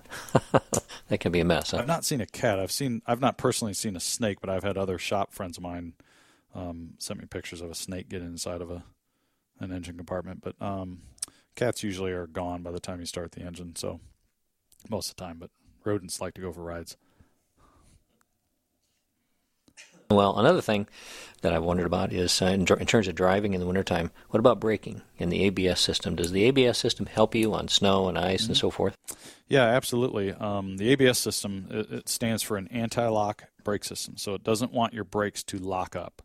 that 1.08 1.20
can 1.20 1.32
be 1.32 1.40
a 1.40 1.46
mess. 1.46 1.70
Huh? 1.70 1.78
I've 1.78 1.88
not 1.88 2.04
seen 2.04 2.20
a 2.20 2.26
cat. 2.26 2.60
I've 2.60 2.72
seen. 2.72 3.04
I've 3.06 3.22
not 3.22 3.38
personally 3.38 3.76
seen 3.76 3.96
a 3.96 4.00
snake, 4.00 4.42
but 4.42 4.50
I've 4.50 4.64
had 4.64 4.76
other 4.76 4.98
shop 4.98 5.34
friends 5.34 5.58
of 5.58 5.64
mine 5.64 5.94
um, 6.56 6.96
sent 6.98 7.20
me 7.20 7.28
pictures 7.28 7.62
of 7.62 7.70
a 7.70 7.76
snake 7.76 8.10
getting 8.10 8.28
inside 8.28 8.62
of 8.62 8.72
a 8.72 8.84
an 9.60 9.72
engine 9.72 9.96
compartment. 9.96 10.42
But 10.42 10.60
um, 10.60 11.04
cats 11.56 11.84
usually 11.84 12.12
are 12.12 12.26
gone 12.28 12.64
by 12.64 12.72
the 12.72 12.80
time 12.80 13.00
you 13.00 13.06
start 13.06 13.32
the 13.32 13.42
engine, 13.42 13.76
so 13.76 14.00
most 14.90 15.12
of 15.12 15.16
the 15.16 15.24
time. 15.24 15.38
But 15.40 15.52
rodents 15.86 16.20
like 16.20 16.34
to 16.34 16.42
go 16.42 16.52
for 16.52 16.64
rides. 16.64 16.98
Well, 20.10 20.38
another 20.38 20.62
thing 20.62 20.88
that 21.42 21.54
I've 21.54 21.64
wondered 21.64 21.86
about 21.86 22.14
is 22.14 22.42
uh, 22.42 22.46
in, 22.46 22.62
in, 22.62 22.86
terms 22.86 23.08
of 23.08 23.16
driving 23.16 23.54
in 23.54 23.60
the 23.60 23.66
wintertime, 23.66 24.12
what 24.30 24.40
about 24.40 24.60
braking 24.60 25.02
in 25.18 25.30
the 25.30 25.44
ABS 25.44 25.80
system? 25.80 26.16
Does 26.16 26.32
the 26.32 26.46
ABS 26.46 26.78
system 26.78 27.06
help 27.06 27.36
you 27.36 27.54
on 27.54 27.68
snow 27.68 28.08
and 28.08 28.18
ice 28.18 28.44
mm-hmm. 28.44 28.52
and 28.52 28.58
so 28.58 28.72
forth? 28.72 28.98
Yeah, 29.48 29.66
absolutely. 29.66 30.32
Um, 30.32 30.78
the 30.78 30.90
ABS 30.90 31.20
system 31.20 31.68
it, 31.70 31.92
it 31.92 32.10
stands 32.10 32.42
for 32.42 32.58
an 32.58 32.68
anti-lock 32.70 33.46
brake 33.64 33.84
system, 33.84 34.18
so 34.18 34.34
it 34.34 34.44
doesn't 34.44 34.72
want 34.72 34.94
your 34.94 35.04
brakes 35.04 35.44
to 35.44 35.58
lock 35.58 35.96
up. 35.96 36.22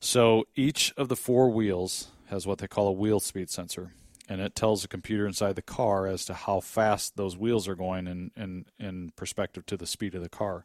So 0.00 0.46
each 0.54 0.94
of 0.96 1.08
the 1.08 1.16
four 1.16 1.50
wheels 1.50 2.08
has 2.28 2.46
what 2.46 2.58
they 2.58 2.68
call 2.68 2.88
a 2.88 2.92
wheel 2.92 3.20
speed 3.20 3.50
sensor, 3.50 3.92
and 4.28 4.40
it 4.40 4.54
tells 4.54 4.82
the 4.82 4.88
computer 4.88 5.26
inside 5.26 5.56
the 5.56 5.62
car 5.62 6.06
as 6.06 6.24
to 6.26 6.34
how 6.34 6.60
fast 6.60 7.16
those 7.16 7.36
wheels 7.36 7.66
are 7.68 7.74
going 7.74 8.06
in, 8.06 8.30
in, 8.36 8.64
in 8.78 9.12
perspective 9.16 9.66
to 9.66 9.76
the 9.76 9.86
speed 9.86 10.14
of 10.14 10.22
the 10.22 10.28
car. 10.28 10.64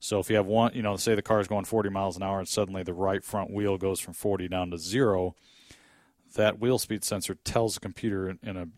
So 0.00 0.18
if 0.18 0.30
you 0.30 0.36
have 0.36 0.46
one, 0.46 0.72
you 0.74 0.82
know, 0.82 0.96
say 0.96 1.14
the 1.14 1.22
car 1.22 1.40
is 1.40 1.46
going 1.46 1.66
40 1.66 1.90
miles 1.90 2.16
an 2.16 2.22
hour 2.22 2.38
and 2.38 2.48
suddenly 2.48 2.82
the 2.82 2.94
right 2.94 3.22
front 3.22 3.52
wheel 3.52 3.76
goes 3.76 4.00
from 4.00 4.14
40 4.14 4.48
down 4.48 4.70
to 4.70 4.78
zero, 4.78 5.36
that 6.34 6.58
wheel 6.58 6.78
speed 6.78 7.04
sensor 7.04 7.34
tells 7.44 7.74
the 7.74 7.80
computer 7.80 8.34
and 8.42 8.58
a, 8.58 8.68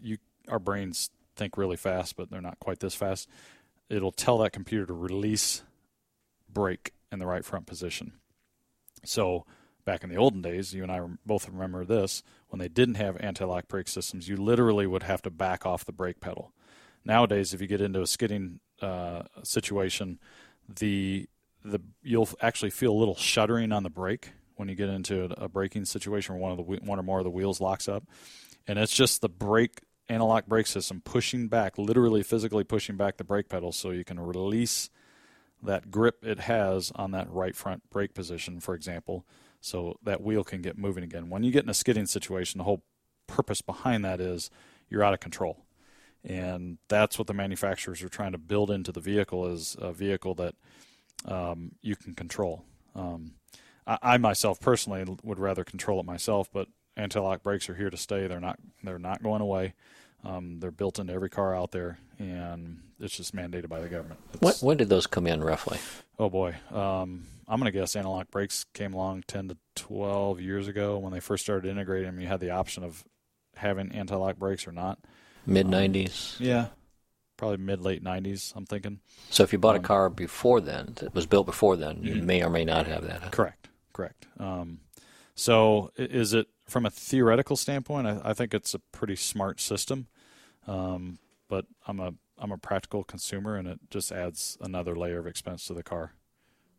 our 0.48 0.58
brains 0.58 1.10
think 1.36 1.56
really 1.56 1.76
fast, 1.76 2.16
but 2.16 2.28
they're 2.30 2.40
not 2.40 2.58
quite 2.58 2.80
this 2.80 2.96
fast. 2.96 3.28
It'll 3.88 4.12
tell 4.12 4.38
that 4.38 4.52
computer 4.52 4.84
to 4.86 4.92
release 4.92 5.62
brake 6.52 6.92
in 7.12 7.20
the 7.20 7.26
right 7.26 7.44
front 7.44 7.66
position. 7.66 8.14
So 9.04 9.46
back 9.84 10.02
in 10.02 10.10
the 10.10 10.16
olden 10.16 10.42
days, 10.42 10.74
you 10.74 10.82
and 10.82 10.90
I 10.90 11.00
both 11.24 11.48
remember 11.48 11.84
this, 11.84 12.24
when 12.48 12.58
they 12.58 12.68
didn't 12.68 12.96
have 12.96 13.16
anti-lock 13.18 13.68
brake 13.68 13.88
systems, 13.88 14.28
you 14.28 14.36
literally 14.36 14.86
would 14.86 15.04
have 15.04 15.22
to 15.22 15.30
back 15.30 15.64
off 15.64 15.84
the 15.84 15.92
brake 15.92 16.20
pedal. 16.20 16.52
Nowadays, 17.04 17.52
if 17.52 17.60
you 17.60 17.66
get 17.66 17.80
into 17.80 18.02
a 18.02 18.06
skidding 18.06 18.60
uh, 18.80 19.22
situation, 19.42 20.18
the 20.68 21.28
the 21.64 21.80
you'll 22.02 22.28
actually 22.40 22.70
feel 22.70 22.92
a 22.92 22.98
little 22.98 23.14
shuddering 23.16 23.72
on 23.72 23.82
the 23.82 23.90
brake 23.90 24.32
when 24.56 24.68
you 24.68 24.74
get 24.74 24.88
into 24.88 25.24
a, 25.24 25.44
a 25.44 25.48
braking 25.48 25.84
situation 25.84 26.34
where 26.34 26.42
one 26.42 26.52
of 26.52 26.58
the 26.58 26.62
one 26.62 26.98
or 26.98 27.02
more 27.02 27.18
of 27.18 27.24
the 27.24 27.30
wheels 27.30 27.60
locks 27.60 27.88
up, 27.88 28.04
and 28.66 28.78
it's 28.78 28.94
just 28.94 29.20
the 29.20 29.28
brake 29.28 29.80
anti-lock 30.08 30.46
brake 30.46 30.66
system 30.66 31.00
pushing 31.04 31.48
back, 31.48 31.78
literally 31.78 32.22
physically 32.22 32.64
pushing 32.64 32.96
back 32.96 33.16
the 33.16 33.24
brake 33.24 33.48
pedal 33.48 33.72
so 33.72 33.90
you 33.90 34.04
can 34.04 34.18
release 34.20 34.90
that 35.62 35.90
grip 35.90 36.24
it 36.24 36.40
has 36.40 36.90
on 36.96 37.12
that 37.12 37.30
right 37.30 37.54
front 37.54 37.88
brake 37.88 38.14
position, 38.14 38.60
for 38.60 38.74
example, 38.74 39.24
so 39.60 39.96
that 40.02 40.20
wheel 40.20 40.42
can 40.42 40.60
get 40.60 40.76
moving 40.76 41.04
again. 41.04 41.30
When 41.30 41.44
you 41.44 41.52
get 41.52 41.64
in 41.64 41.70
a 41.70 41.74
skidding 41.74 42.06
situation, 42.06 42.58
the 42.58 42.64
whole 42.64 42.82
purpose 43.28 43.62
behind 43.62 44.04
that 44.04 44.20
is 44.20 44.50
you're 44.90 45.04
out 45.04 45.14
of 45.14 45.20
control 45.20 45.64
and 46.24 46.78
that's 46.88 47.18
what 47.18 47.26
the 47.26 47.34
manufacturers 47.34 48.02
are 48.02 48.08
trying 48.08 48.32
to 48.32 48.38
build 48.38 48.70
into 48.70 48.92
the 48.92 49.00
vehicle 49.00 49.46
is 49.46 49.76
a 49.80 49.92
vehicle 49.92 50.34
that 50.34 50.54
um, 51.24 51.72
you 51.80 51.96
can 51.96 52.14
control. 52.14 52.64
Um, 52.94 53.32
I, 53.86 53.98
I, 54.02 54.18
myself 54.18 54.60
personally 54.60 55.04
would 55.22 55.38
rather 55.38 55.64
control 55.64 56.00
it 56.00 56.06
myself, 56.06 56.48
but 56.52 56.68
anti-lock 56.96 57.42
brakes 57.42 57.68
are 57.68 57.74
here 57.74 57.90
to 57.90 57.96
stay. 57.96 58.26
They're 58.26 58.40
not 58.40 58.58
they're 58.82 58.98
not 58.98 59.22
going 59.22 59.40
away. 59.40 59.74
Um, 60.24 60.60
they're 60.60 60.70
built 60.70 61.00
into 61.00 61.12
every 61.12 61.30
car 61.30 61.54
out 61.54 61.72
there, 61.72 61.98
and 62.18 62.80
it's 63.00 63.16
just 63.16 63.34
mandated 63.34 63.68
by 63.68 63.80
the 63.80 63.88
government. 63.88 64.20
When, 64.38 64.54
when, 64.60 64.76
did 64.76 64.88
those 64.88 65.08
come 65.08 65.26
in 65.26 65.42
roughly? 65.42 65.78
Oh 66.18 66.30
boy, 66.30 66.54
um, 66.70 67.26
I'm 67.48 67.58
going 67.58 67.72
to 67.72 67.76
guess 67.76 67.96
anti-lock 67.96 68.30
brakes 68.30 68.64
came 68.72 68.94
along 68.94 69.24
10 69.26 69.48
to 69.48 69.56
12 69.74 70.40
years 70.40 70.68
ago 70.68 70.98
when 70.98 71.12
they 71.12 71.18
first 71.18 71.42
started 71.42 71.68
integrating 71.68 72.06
them. 72.06 72.20
You 72.20 72.28
had 72.28 72.38
the 72.38 72.50
option 72.50 72.84
of 72.84 73.02
having 73.56 73.90
anti-lock 73.90 74.36
brakes 74.36 74.68
or 74.68 74.72
not 74.72 75.00
mid 75.46 75.66
'90s. 75.66 76.40
Um, 76.40 76.46
yeah, 76.46 76.66
probably 77.36 77.58
mid 77.58 77.80
late 77.80 78.02
'90s. 78.02 78.52
I'm 78.56 78.66
thinking. 78.66 79.00
So 79.30 79.42
if 79.42 79.52
you 79.52 79.58
bought 79.58 79.76
um, 79.76 79.84
a 79.84 79.86
car 79.86 80.08
before 80.10 80.60
then, 80.60 80.94
that 80.96 81.14
was 81.14 81.26
built 81.26 81.46
before 81.46 81.76
then, 81.76 82.02
you 82.02 82.14
mm-hmm. 82.14 82.26
may 82.26 82.42
or 82.42 82.50
may 82.50 82.64
not 82.64 82.86
have 82.86 83.04
that. 83.06 83.22
Huh? 83.22 83.30
Correct. 83.30 83.68
Correct. 83.92 84.26
Um, 84.38 84.80
so 85.34 85.90
is 85.96 86.34
it 86.34 86.48
from 86.66 86.86
a 86.86 86.90
theoretical 86.90 87.56
standpoint? 87.56 88.06
I, 88.06 88.20
I 88.24 88.32
think 88.34 88.54
it's 88.54 88.74
a 88.74 88.78
pretty 88.78 89.16
smart 89.16 89.60
system, 89.60 90.06
um, 90.66 91.18
but 91.48 91.66
I'm 91.86 92.00
a 92.00 92.14
I'm 92.38 92.52
a 92.52 92.58
practical 92.58 93.04
consumer, 93.04 93.56
and 93.56 93.68
it 93.68 93.78
just 93.90 94.10
adds 94.10 94.58
another 94.60 94.96
layer 94.96 95.18
of 95.18 95.26
expense 95.26 95.66
to 95.66 95.74
the 95.74 95.82
car. 95.82 96.12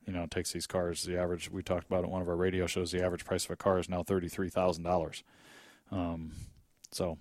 You 0.05 0.13
know, 0.13 0.23
it 0.23 0.31
takes 0.31 0.51
these 0.51 0.67
cars. 0.67 1.03
The 1.03 1.17
average 1.17 1.49
we 1.49 1.63
talked 1.63 1.85
about 1.85 2.03
at 2.03 2.09
one 2.09 2.21
of 2.21 2.27
our 2.27 2.35
radio 2.35 2.67
shows. 2.67 2.91
The 2.91 3.03
average 3.03 3.23
price 3.23 3.45
of 3.45 3.51
a 3.51 3.55
car 3.55 3.79
is 3.79 3.89
now 3.89 4.03
thirty 4.03 4.27
three 4.27 4.49
thousand 4.49 4.83
dollars. 4.83 5.23
Um, 5.91 6.33
so 6.91 7.17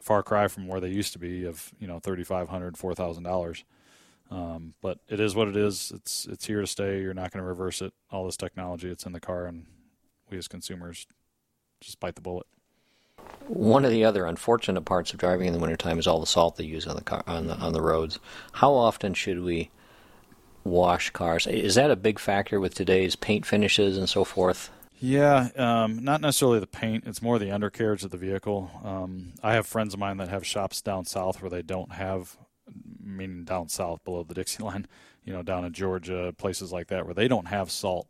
far 0.00 0.22
cry 0.22 0.48
from 0.48 0.68
where 0.68 0.80
they 0.80 0.88
used 0.88 1.12
to 1.12 1.18
be 1.18 1.44
of 1.44 1.72
you 1.78 1.86
know 1.86 1.98
thirty 1.98 2.24
five 2.24 2.48
hundred 2.48 2.76
four 2.76 2.94
thousand 2.94 3.24
dollars. 3.24 3.64
Um, 4.30 4.74
but 4.80 4.98
it 5.08 5.20
is 5.20 5.34
what 5.34 5.48
it 5.48 5.56
is. 5.56 5.92
It's 5.94 6.26
it's 6.26 6.46
here 6.46 6.60
to 6.60 6.66
stay. 6.66 7.00
You're 7.00 7.14
not 7.14 7.32
going 7.32 7.42
to 7.42 7.48
reverse 7.48 7.80
it. 7.80 7.92
All 8.10 8.26
this 8.26 8.36
technology, 8.36 8.90
it's 8.90 9.06
in 9.06 9.12
the 9.12 9.20
car, 9.20 9.46
and 9.46 9.66
we 10.30 10.38
as 10.38 10.48
consumers 10.48 11.06
just 11.80 12.00
bite 12.00 12.16
the 12.16 12.20
bullet. 12.20 12.46
One 13.46 13.84
of 13.84 13.90
the 13.90 14.04
other 14.04 14.26
unfortunate 14.26 14.82
parts 14.82 15.12
of 15.12 15.18
driving 15.18 15.46
in 15.46 15.52
the 15.52 15.58
wintertime 15.58 15.98
is 15.98 16.06
all 16.06 16.20
the 16.20 16.26
salt 16.26 16.56
they 16.56 16.64
use 16.64 16.86
on 16.86 16.96
the 16.96 17.04
car 17.04 17.22
on 17.26 17.46
the 17.46 17.54
on 17.56 17.72
the 17.72 17.82
roads. 17.82 18.18
How 18.52 18.72
often 18.72 19.14
should 19.14 19.42
we 19.42 19.70
wash 20.64 21.10
cars? 21.10 21.46
Is 21.46 21.76
that 21.76 21.90
a 21.90 21.96
big 21.96 22.18
factor 22.18 22.58
with 22.58 22.74
today's 22.74 23.14
paint 23.16 23.46
finishes 23.46 23.96
and 23.96 24.08
so 24.08 24.24
forth? 24.24 24.70
Yeah, 24.98 25.48
um, 25.56 26.02
not 26.02 26.20
necessarily 26.20 26.58
the 26.58 26.66
paint. 26.66 27.04
It's 27.06 27.20
more 27.20 27.38
the 27.38 27.50
undercarriage 27.50 28.02
of 28.04 28.10
the 28.10 28.16
vehicle. 28.16 28.70
Um, 28.82 29.34
I 29.42 29.52
have 29.54 29.66
friends 29.66 29.92
of 29.92 30.00
mine 30.00 30.16
that 30.18 30.28
have 30.28 30.46
shops 30.46 30.80
down 30.80 31.04
south 31.04 31.42
where 31.42 31.50
they 31.50 31.62
don't 31.62 31.92
have, 31.92 32.38
meaning 33.02 33.44
down 33.44 33.68
south 33.68 34.02
below 34.04 34.22
the 34.22 34.34
Dixie 34.34 34.62
line, 34.62 34.86
you 35.22 35.32
know, 35.32 35.42
down 35.42 35.64
in 35.64 35.72
Georgia, 35.72 36.34
places 36.38 36.72
like 36.72 36.88
that, 36.88 37.04
where 37.04 37.14
they 37.14 37.28
don't 37.28 37.48
have 37.48 37.70
salt. 37.70 38.08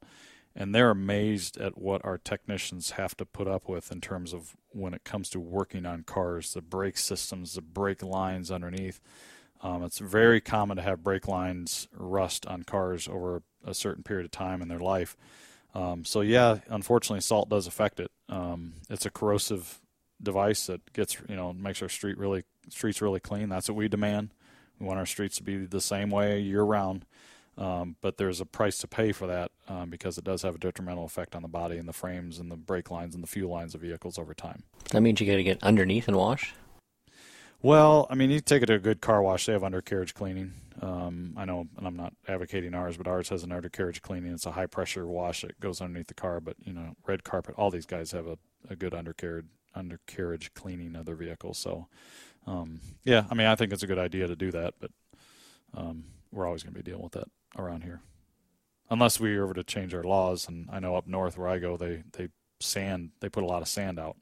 And 0.55 0.75
they're 0.75 0.91
amazed 0.91 1.59
at 1.59 1.77
what 1.77 2.05
our 2.05 2.17
technicians 2.17 2.93
have 2.93 3.17
to 3.19 3.27
put 3.27 3.49
up 3.49 3.69
with 3.69 3.91
in 3.91 4.01
terms 4.01 4.33
of 4.33 4.57
when 4.71 4.95
it 4.95 5.05
comes 5.05 5.29
to 5.31 5.41
working 5.41 5.85
on 5.85 6.05
cars, 6.05 6.55
the 6.55 6.63
brake 6.63 6.97
systems, 6.97 7.55
the 7.55 7.63
brake 7.63 8.03
lines 8.03 8.51
underneath. 8.51 9.01
Um, 9.61 9.83
it's 9.83 9.99
very 9.99 10.41
common 10.41 10.77
to 10.77 10.83
have 10.83 11.03
brake 11.03 11.27
lines 11.27 11.89
rust 11.93 12.47
on 12.47 12.63
cars 12.63 13.09
over 13.09 13.43
a 13.67 13.75
certain 13.75 14.03
period 14.05 14.25
of 14.25 14.31
time 14.31 14.63
in 14.63 14.69
their 14.69 14.79
life 14.79 15.17
um, 15.77 16.07
so 16.07 16.23
yeah, 16.23 16.59
unfortunately, 16.69 17.21
salt 17.21 17.51
does 17.51 17.67
affect 17.67 18.01
it. 18.01 18.11
Um, 18.31 18.73
it's 18.89 19.05
a 19.05 19.11
corrosive 19.11 19.81
device 20.23 20.67
that 20.69 20.93
gets 20.95 21.19
you 21.29 21.37
know 21.37 21.53
makes 21.53 21.83
our 21.83 21.91
street 21.91 22.17
really 22.17 22.45
streets 22.71 23.03
really 23.03 23.21
clean. 23.21 23.51
That's 23.51 23.69
what 23.69 23.77
we 23.77 23.87
demand. 23.87 24.31
We 24.81 24.87
want 24.87 24.99
our 24.99 25.07
streets 25.07 25.37
to 25.37 25.43
be 25.43 25.67
the 25.67 25.81
same 25.83 26.11
way 26.11 26.41
year 26.41 26.63
round. 26.63 27.05
Um, 27.59 27.97
but 28.01 28.17
there's 28.17 28.41
a 28.41 28.47
price 28.47 28.79
to 28.79 28.89
pay 28.89 29.13
for 29.13 29.27
that 29.27 29.51
um, 29.69 29.89
because 29.89 30.19
it 30.19 30.25
does 30.25 30.43
have 30.43 30.55
a 30.55 30.59
detrimental 30.59 31.05
effect 31.05 31.35
on 31.35 31.41
the 31.43 31.49
body 31.49 31.79
and 31.79 31.89
the 31.89 31.95
frames 31.95 32.39
and 32.39 32.51
the 32.51 32.57
brake 32.57 32.91
lines 32.91 33.15
and 33.15 33.23
the 33.23 33.29
fuel 33.29 33.51
lines 33.51 33.75
of 33.75 33.81
vehicles 33.81 34.19
over 34.19 34.35
time. 34.35 34.63
That 34.91 35.01
means 35.01 35.21
you 35.21 35.27
got 35.27 35.37
to 35.37 35.43
get 35.43 35.63
underneath 35.63 36.07
and 36.07 36.17
wash. 36.19 36.55
Well, 37.67 38.07
I 38.09 38.15
mean, 38.15 38.31
you 38.31 38.39
take 38.39 38.63
it 38.63 38.67
to 38.67 38.75
a 38.75 38.79
good 38.79 39.01
car 39.01 39.21
wash. 39.21 39.47
They 39.47 39.53
have 39.53 39.65
undercarriage 39.65 40.15
cleaning. 40.15 40.53
Um, 40.81 41.35
I 41.37 41.45
know, 41.45 41.67
and 41.77 41.85
I'm 41.85 41.97
not 41.97 42.13
advocating 42.29 42.75
ours, 42.75 42.97
but 42.97 43.09
ours 43.09 43.31
has 43.31 43.43
an 43.43 43.51
undercarriage 43.51 44.03
cleaning. 44.03 44.33
It's 44.33 44.47
a 44.47 44.53
high 44.53 44.67
pressure 44.67 45.05
wash 45.05 45.41
that 45.41 45.59
goes 45.59 45.81
underneath 45.81 46.07
the 46.07 46.15
car. 46.15 46.39
But 46.39 46.55
you 46.63 46.73
know, 46.73 46.95
red 47.09 47.25
carpet. 47.25 47.57
All 47.59 47.73
these 47.73 47.85
guys 47.85 48.13
have 48.13 48.29
a, 48.29 48.39
a 48.71 48.77
good 48.77 48.95
undercarriage 48.95 49.47
undercarriage 49.75 50.55
cleaning 50.55 50.95
of 50.95 51.07
their 51.07 51.17
vehicles. 51.17 51.59
So, 51.59 51.89
um, 52.47 52.79
yeah, 53.03 53.25
I 53.29 53.35
mean, 53.35 53.49
I 53.49 53.57
think 53.57 53.73
it's 53.73 53.83
a 53.83 53.89
good 53.89 53.99
idea 53.99 54.29
to 54.29 54.37
do 54.37 54.53
that. 54.53 54.75
But 54.79 54.93
um, 55.75 56.05
we're 56.31 56.47
always 56.47 56.63
going 56.63 56.73
to 56.73 56.81
be 56.81 56.89
dealing 56.89 57.03
with 57.03 57.15
that 57.15 57.29
around 57.59 57.83
here, 57.83 58.01
unless 58.91 59.19
we 59.19 59.37
were 59.41 59.55
to 59.55 59.65
change 59.65 59.93
our 59.93 60.05
laws. 60.05 60.47
And 60.47 60.69
I 60.71 60.79
know 60.79 60.95
up 60.95 61.09
north 61.09 61.37
where 61.37 61.49
I 61.49 61.59
go, 61.59 61.77
they 61.77 62.05
they 62.13 62.29
sand 62.61 63.11
they 63.19 63.29
put 63.29 63.43
a 63.43 63.49
lot 63.49 63.63
of 63.63 63.67
sand 63.67 63.99
out, 63.99 64.17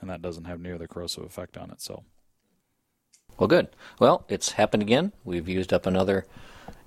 and 0.00 0.08
that 0.08 0.22
doesn't 0.22 0.44
have 0.44 0.60
near 0.60 0.78
the 0.78 0.86
corrosive 0.86 1.24
effect 1.24 1.56
on 1.56 1.72
it. 1.72 1.80
So. 1.80 2.04
Well, 3.38 3.48
good. 3.48 3.68
Well, 3.98 4.24
it's 4.28 4.52
happened 4.52 4.82
again. 4.82 5.12
We've 5.24 5.48
used 5.48 5.72
up 5.72 5.86
another 5.86 6.26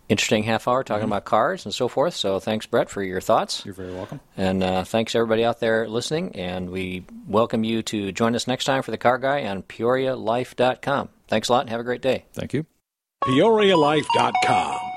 interesting 0.09 0.43
half 0.43 0.67
hour 0.67 0.83
talking 0.83 1.03
mm-hmm. 1.03 1.11
about 1.11 1.25
cars 1.25 1.65
and 1.65 1.73
so 1.73 1.87
forth. 1.87 2.15
So 2.15 2.39
thanks, 2.39 2.65
Brett, 2.65 2.89
for 2.89 3.03
your 3.03 3.21
thoughts. 3.21 3.63
You're 3.63 3.75
very 3.75 3.93
welcome. 3.93 4.19
And 4.35 4.63
uh, 4.63 4.83
thanks, 4.83 5.15
everybody 5.15 5.45
out 5.45 5.59
there 5.59 5.87
listening. 5.87 6.35
And 6.35 6.71
we 6.71 7.05
welcome 7.27 7.63
you 7.63 7.83
to 7.83 8.11
join 8.11 8.35
us 8.35 8.47
next 8.47 8.65
time 8.65 8.81
for 8.81 8.91
The 8.91 8.97
Car 8.97 9.19
Guy 9.19 9.45
on 9.45 9.63
PeoriaLife.com. 9.63 11.09
Thanks 11.27 11.49
a 11.49 11.51
lot 11.51 11.61
and 11.61 11.69
have 11.69 11.79
a 11.79 11.83
great 11.83 12.01
day. 12.01 12.25
Thank 12.33 12.53
you. 12.53 12.65
PeoriaLife.com 13.23 14.88